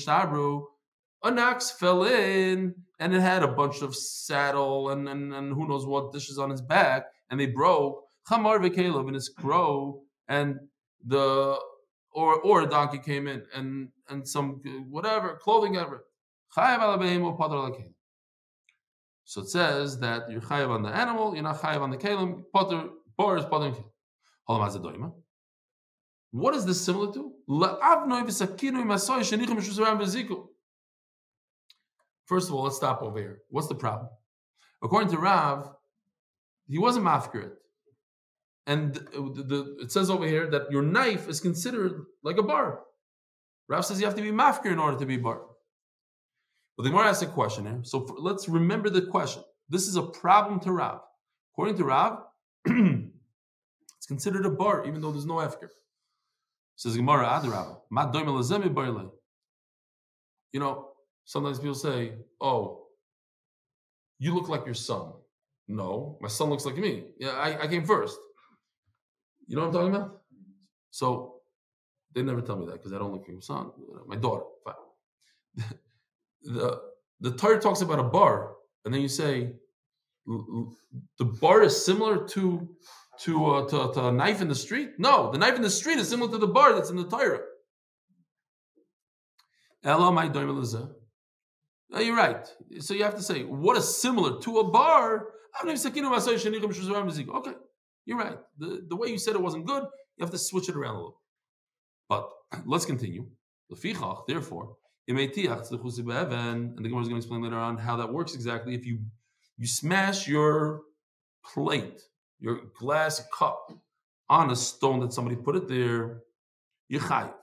[1.24, 5.66] A ox fell in and it had a bunch of saddle and, and, and who
[5.66, 8.04] knows what dishes on his back, and they broke.
[8.28, 10.56] Chamar v'kelev and his crow and
[11.06, 11.58] the
[12.18, 16.04] or or a donkey came in and and some uh, whatever clothing ever.
[19.30, 22.42] So it says that you're chayav on the animal, you're not chayav on the kalim.
[22.52, 25.12] Potter bar is Holam.
[26.30, 27.32] What is this similar to?
[32.26, 33.38] First of all, let's stop over here.
[33.48, 34.08] What's the problem?
[34.82, 35.70] According to Rav,
[36.66, 37.52] he wasn't mafkirit.
[38.68, 42.82] And the, the, it says over here that your knife is considered like a bor.
[43.66, 45.46] Rav says you have to be mafkir in order to be bor.
[46.76, 47.80] But the Gemara asks a question here.
[47.82, 49.42] So for, let's remember the question.
[49.70, 51.00] This is a problem to Rav.
[51.54, 52.18] According to Rav,
[52.66, 55.68] it's considered a bor, even though there's no efker.
[56.76, 59.10] Says Gemara, Adarabba,
[60.52, 60.88] You know,
[61.24, 62.86] sometimes people say, "Oh,
[64.18, 65.12] you look like your son."
[65.66, 67.04] No, my son looks like me.
[67.18, 68.16] Yeah, I, I came first.
[69.48, 70.20] You know what I'm talking about?
[70.90, 71.40] So
[72.14, 73.70] they never tell me that because I don't look like son,
[74.06, 74.44] my daughter.
[74.64, 75.64] Fine.
[76.42, 76.80] the
[77.20, 79.52] the Torah talks about a bor, and then you say
[80.26, 82.68] the bor is similar to
[83.20, 84.90] to, uh, to, to a knife in the street.
[84.98, 87.40] No, the knife in the street is similar to the bor that's in the Torah.
[91.90, 92.46] No, you're right.
[92.80, 95.32] So you have to say what is similar to a bor.
[97.34, 97.54] Okay,
[98.08, 98.38] you're right.
[98.56, 100.98] The, the way you said it wasn't good, you have to switch it around a
[100.98, 101.20] little.
[102.08, 102.30] But
[102.64, 103.26] let's continue.
[103.70, 108.74] Therefore, and the Gemara is going to explain later on how that works exactly.
[108.74, 109.00] If you
[109.58, 110.80] you smash your
[111.44, 112.00] plate,
[112.40, 113.72] your glass cup
[114.30, 116.20] on a stone that somebody put it there,
[116.88, 117.34] you chayiv.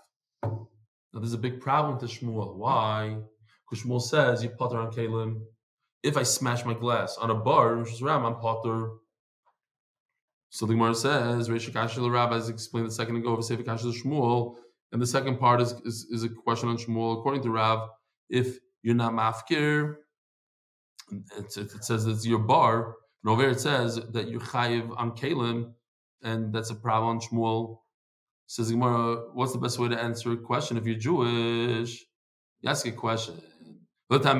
[0.41, 0.67] Now
[1.13, 2.55] there's a big problem to Shmuel.
[2.55, 3.17] Why?
[3.69, 5.41] Because Shmuel says you potter on kalim.
[6.01, 8.89] If I smash my glass on a bor, which is ram, I'm potter
[10.55, 13.91] so the Gemara says, Reish Kashi Rabbi has explained the second ago of Sefer Kashi
[13.91, 14.55] Shmuel,
[14.93, 17.19] and the second part is, is, is, a question on Shmuel.
[17.19, 17.89] According to Rav,
[18.29, 19.97] if you're not mafkir,
[21.11, 22.95] it, it, says it's your bor.
[23.21, 25.73] And over it says that you're chayiv on kalim,
[26.23, 27.79] and that's a problem on Shmuel.
[28.47, 32.01] Says Gemara, what's the best way to answer a question if you're Jewish?
[32.61, 33.41] You ask a question.
[34.07, 34.39] But how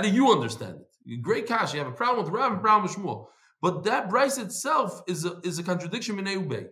[0.00, 0.95] do you understand it?
[1.22, 1.72] Great cash.
[1.72, 3.26] You have a problem with Rav and problem with Shmuel.
[3.62, 6.66] But that Braisa itself is a, is a contradiction in Ubay.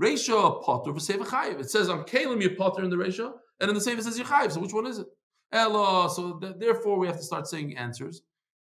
[0.00, 1.60] Reisha potter Sefer Chayiv.
[1.60, 4.52] It says on Kalim you potter in the Reisha, and in the it says Chayiv.
[4.52, 5.06] So which one is it?
[5.52, 6.08] Ella.
[6.10, 8.22] So th- therefore we have to start saying answers,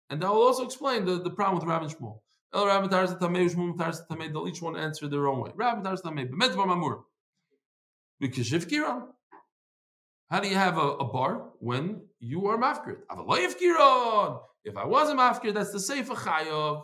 [0.09, 2.19] and that will also explain the, the problem with Rav and Shmuel.
[2.53, 4.31] El Rav and Taras Tamei, Shmuel and Taras Tamei.
[4.31, 5.51] They'll each one answer their own way.
[5.55, 6.29] Rav and Taras Tamei.
[6.29, 7.01] B'medvar Mamur.
[8.19, 9.07] Because Kiran.
[10.29, 12.97] How do you have a, a bor when you are mafkir?
[13.09, 14.39] Kiran.
[14.67, 16.83] If I was a mafkir, that's the sefer chayav.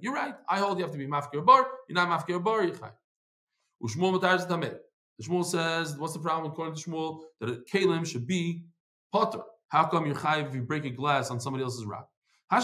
[0.00, 0.34] You're right.
[0.48, 1.66] I hold you have to be mafkir bor.
[1.88, 2.62] You're not mafkir bor.
[2.62, 2.92] You're chayav.
[3.82, 4.76] Tameh.
[5.18, 7.22] The Shmuel says, what's the problem according to Shmuel?
[7.40, 8.62] That a kalim should be
[9.12, 9.40] potter.
[9.68, 12.08] How come you're chayiv if you break a glass on somebody else's rock?
[12.50, 12.56] The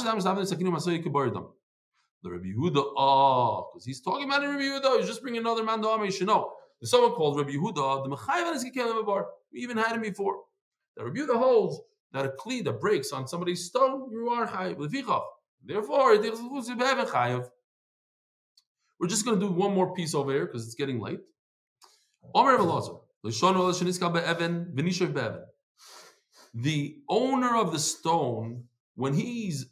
[2.30, 4.98] Rabbi Yehuda, ah, oh, because he's talking about Rabbi Yehuda.
[4.98, 6.52] He's just bringing another man to You should know.
[6.80, 8.04] There's someone called Rabbi Yehuda.
[8.04, 9.26] The mechayiv is kekelim bor.
[9.52, 10.36] We even had him before.
[10.96, 11.80] The Rabbi Yehuda holds
[12.12, 15.24] that a kli that breaks on somebody's stone, you are chayiv.
[15.64, 16.16] Therefore,
[18.98, 21.20] we're just going to do one more piece over here because it's getting late.
[26.54, 29.66] The owner of the stone, when he's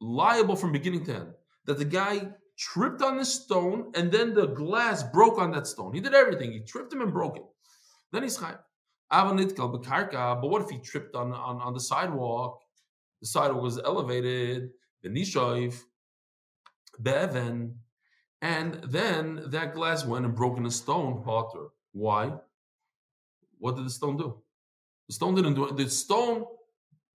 [0.00, 1.32] liable from beginning to end,
[1.66, 5.94] that the guy tripped on the stone and then the glass broke on that stone.
[5.94, 6.52] He did everything.
[6.52, 7.44] He tripped him and broke it.
[8.12, 8.36] Then he's
[9.12, 10.40] chayiv.
[10.40, 12.60] But what if he tripped on, on, on the sidewalk?
[13.20, 14.70] The sidewalk was elevated,
[15.02, 15.80] the nishoiv,
[17.00, 17.74] be'even,
[18.40, 21.68] and then that glass went and broke in a stone potter.
[21.92, 22.32] Why?
[23.58, 24.42] What did the stone do?
[25.08, 25.76] The stone didn't do it.
[25.76, 26.44] The stone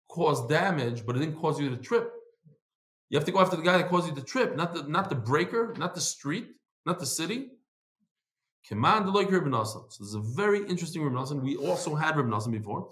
[0.07, 2.13] caused damage, but it didn't cause you to trip.
[3.09, 5.09] You have to go after the guy that caused you to trip, not the not
[5.09, 6.47] the breaker, not the street,
[6.85, 7.51] not the city.
[8.67, 12.89] Command like Reb So this is a very interesting Reb We also had Reb before.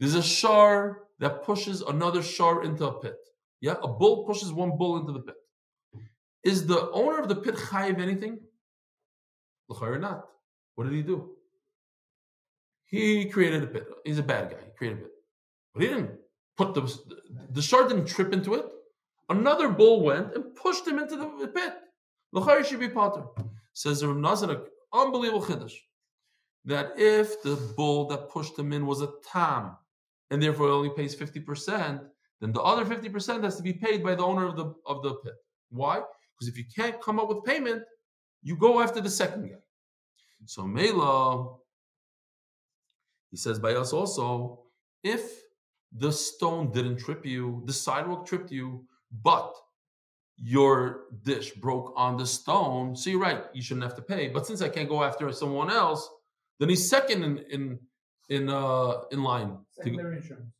[0.00, 3.16] There's a shar that pushes another shar into a pit.
[3.60, 5.36] Yeah, a bull pushes one bull into the pit.
[6.42, 8.40] Is the owner of the pit chayiv anything?
[9.70, 10.26] or not.
[10.74, 11.30] What did he do?
[12.84, 13.86] He created a pit.
[14.04, 14.58] He's a bad guy.
[14.66, 15.12] He created a pit.
[15.72, 16.10] But he didn't
[16.56, 16.82] put the
[17.50, 18.66] the shar didn't trip into it.
[19.28, 21.74] Another bull went and pushed him into the pit.
[22.32, 23.24] L'chayr should be potter.
[23.74, 24.62] Says the Nazar,
[24.92, 25.74] unbelievable chiddush.
[26.64, 29.76] that if the bull that pushed him in was a tam,
[30.30, 32.00] and therefore he only pays 50%,
[32.40, 35.14] then the other 50% has to be paid by the owner of the of the
[35.16, 35.34] pit.
[35.70, 36.00] Why?
[36.34, 37.82] Because if you can't come up with payment,
[38.42, 39.58] you go after the second guy.
[40.46, 41.56] So Mela,
[43.30, 44.64] he says by us also,
[45.04, 45.22] if
[45.92, 48.84] the stone didn't trip you, the sidewalk tripped you,
[49.22, 49.54] but
[50.36, 54.28] your dish broke on the stone, so you're right, you shouldn't have to pay.
[54.28, 56.08] But since I can't go after someone else,
[56.58, 57.78] then he's second in in
[58.28, 59.50] in uh in line.
[59.76, 60.52] to- Secondary insurance.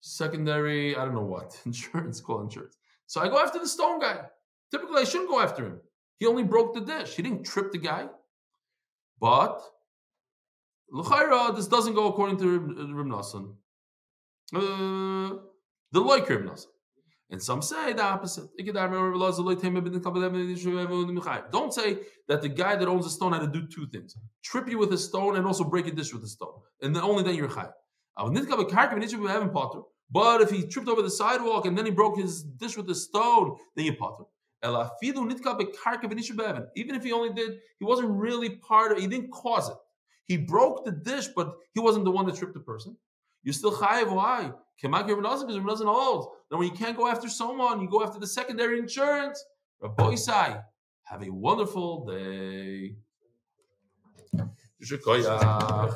[0.00, 2.76] secondary, I don't know what, insurance, call insurance.
[3.06, 4.20] So I go after the stone guy.
[4.70, 5.80] Typically, I shouldn't go after him.
[6.18, 7.14] He only broke the dish.
[7.16, 8.08] He didn't trip the guy.
[9.20, 9.60] But,
[10.92, 13.12] l'chayra, this doesn't go according to Rib
[14.54, 15.38] Uh,
[15.92, 16.48] the loik Rib.
[17.32, 18.50] And some say the opposite.
[21.52, 24.68] Don't say that the guy that owns a stone had to do two things: trip
[24.68, 27.22] you with a stone and also break a dish with a stone, and then only
[27.22, 27.72] then you're chayv.
[30.12, 32.94] But if he tripped over the sidewalk and then he broke his dish with a
[32.96, 34.24] stone, then you're potter.
[35.02, 35.30] Even
[36.96, 39.76] if he only did, he wasn't really part of he didn't cause it.
[40.26, 42.96] He broke the dish, but he wasn't the one that tripped the person.
[43.42, 44.12] You're still chayiv.
[44.12, 44.52] Why?
[44.82, 46.26] Kemak Rabbi Nazar, because Nazar holds.
[46.50, 49.44] Then when you can't go after someone, you go after the secondary insurance.
[49.80, 50.62] Rabbi Isai,
[51.04, 52.96] have a wonderful day.
[54.82, 55.94] Yishikoyach.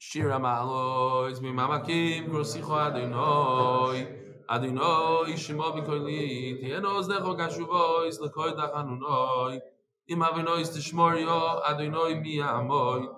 [0.00, 4.06] Shir Amalois Mimamakim Grosicho Adonoi
[4.48, 9.60] Adonoi Shemo Bikoili Tienos Necho Gashuvois Lekoi Dachanunoi
[10.06, 13.08] Im Avinois Tishmorio Adonoi Mi Amoi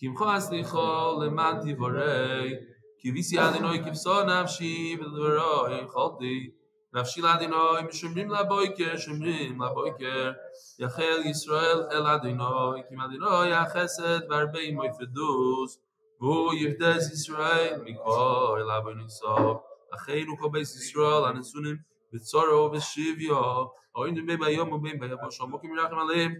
[0.00, 2.58] Kimcho Aslicho Leman Tivorei
[3.02, 6.52] Kivisi Adonoi Kivso Nafshi V'Dvoroi Cholti
[6.94, 10.34] Nafshi Ladinoi Mishumrim Laboiker Shumrim Laboiker
[10.80, 15.78] Yachel Yisrael El Adonoi Kim Adonoi Achesed Varbei Moifedus
[16.22, 19.58] והוא יבדס ישראל מכל אליו וניסו.
[19.94, 21.76] אחינו כל בית ישראל הנשונים
[22.12, 23.64] בצורו ובשביו.
[23.94, 25.40] אוהים בין ביום ובין ביבוש.
[25.40, 26.34] עמוקים מרחם עליהם.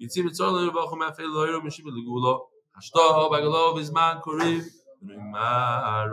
[0.00, 2.48] יצאים בצורו לרווח ומאפל לא ירו משיב לגבולו.
[2.77, 4.63] Ashto bagalo bizman korim,
[5.07, 6.09] rimar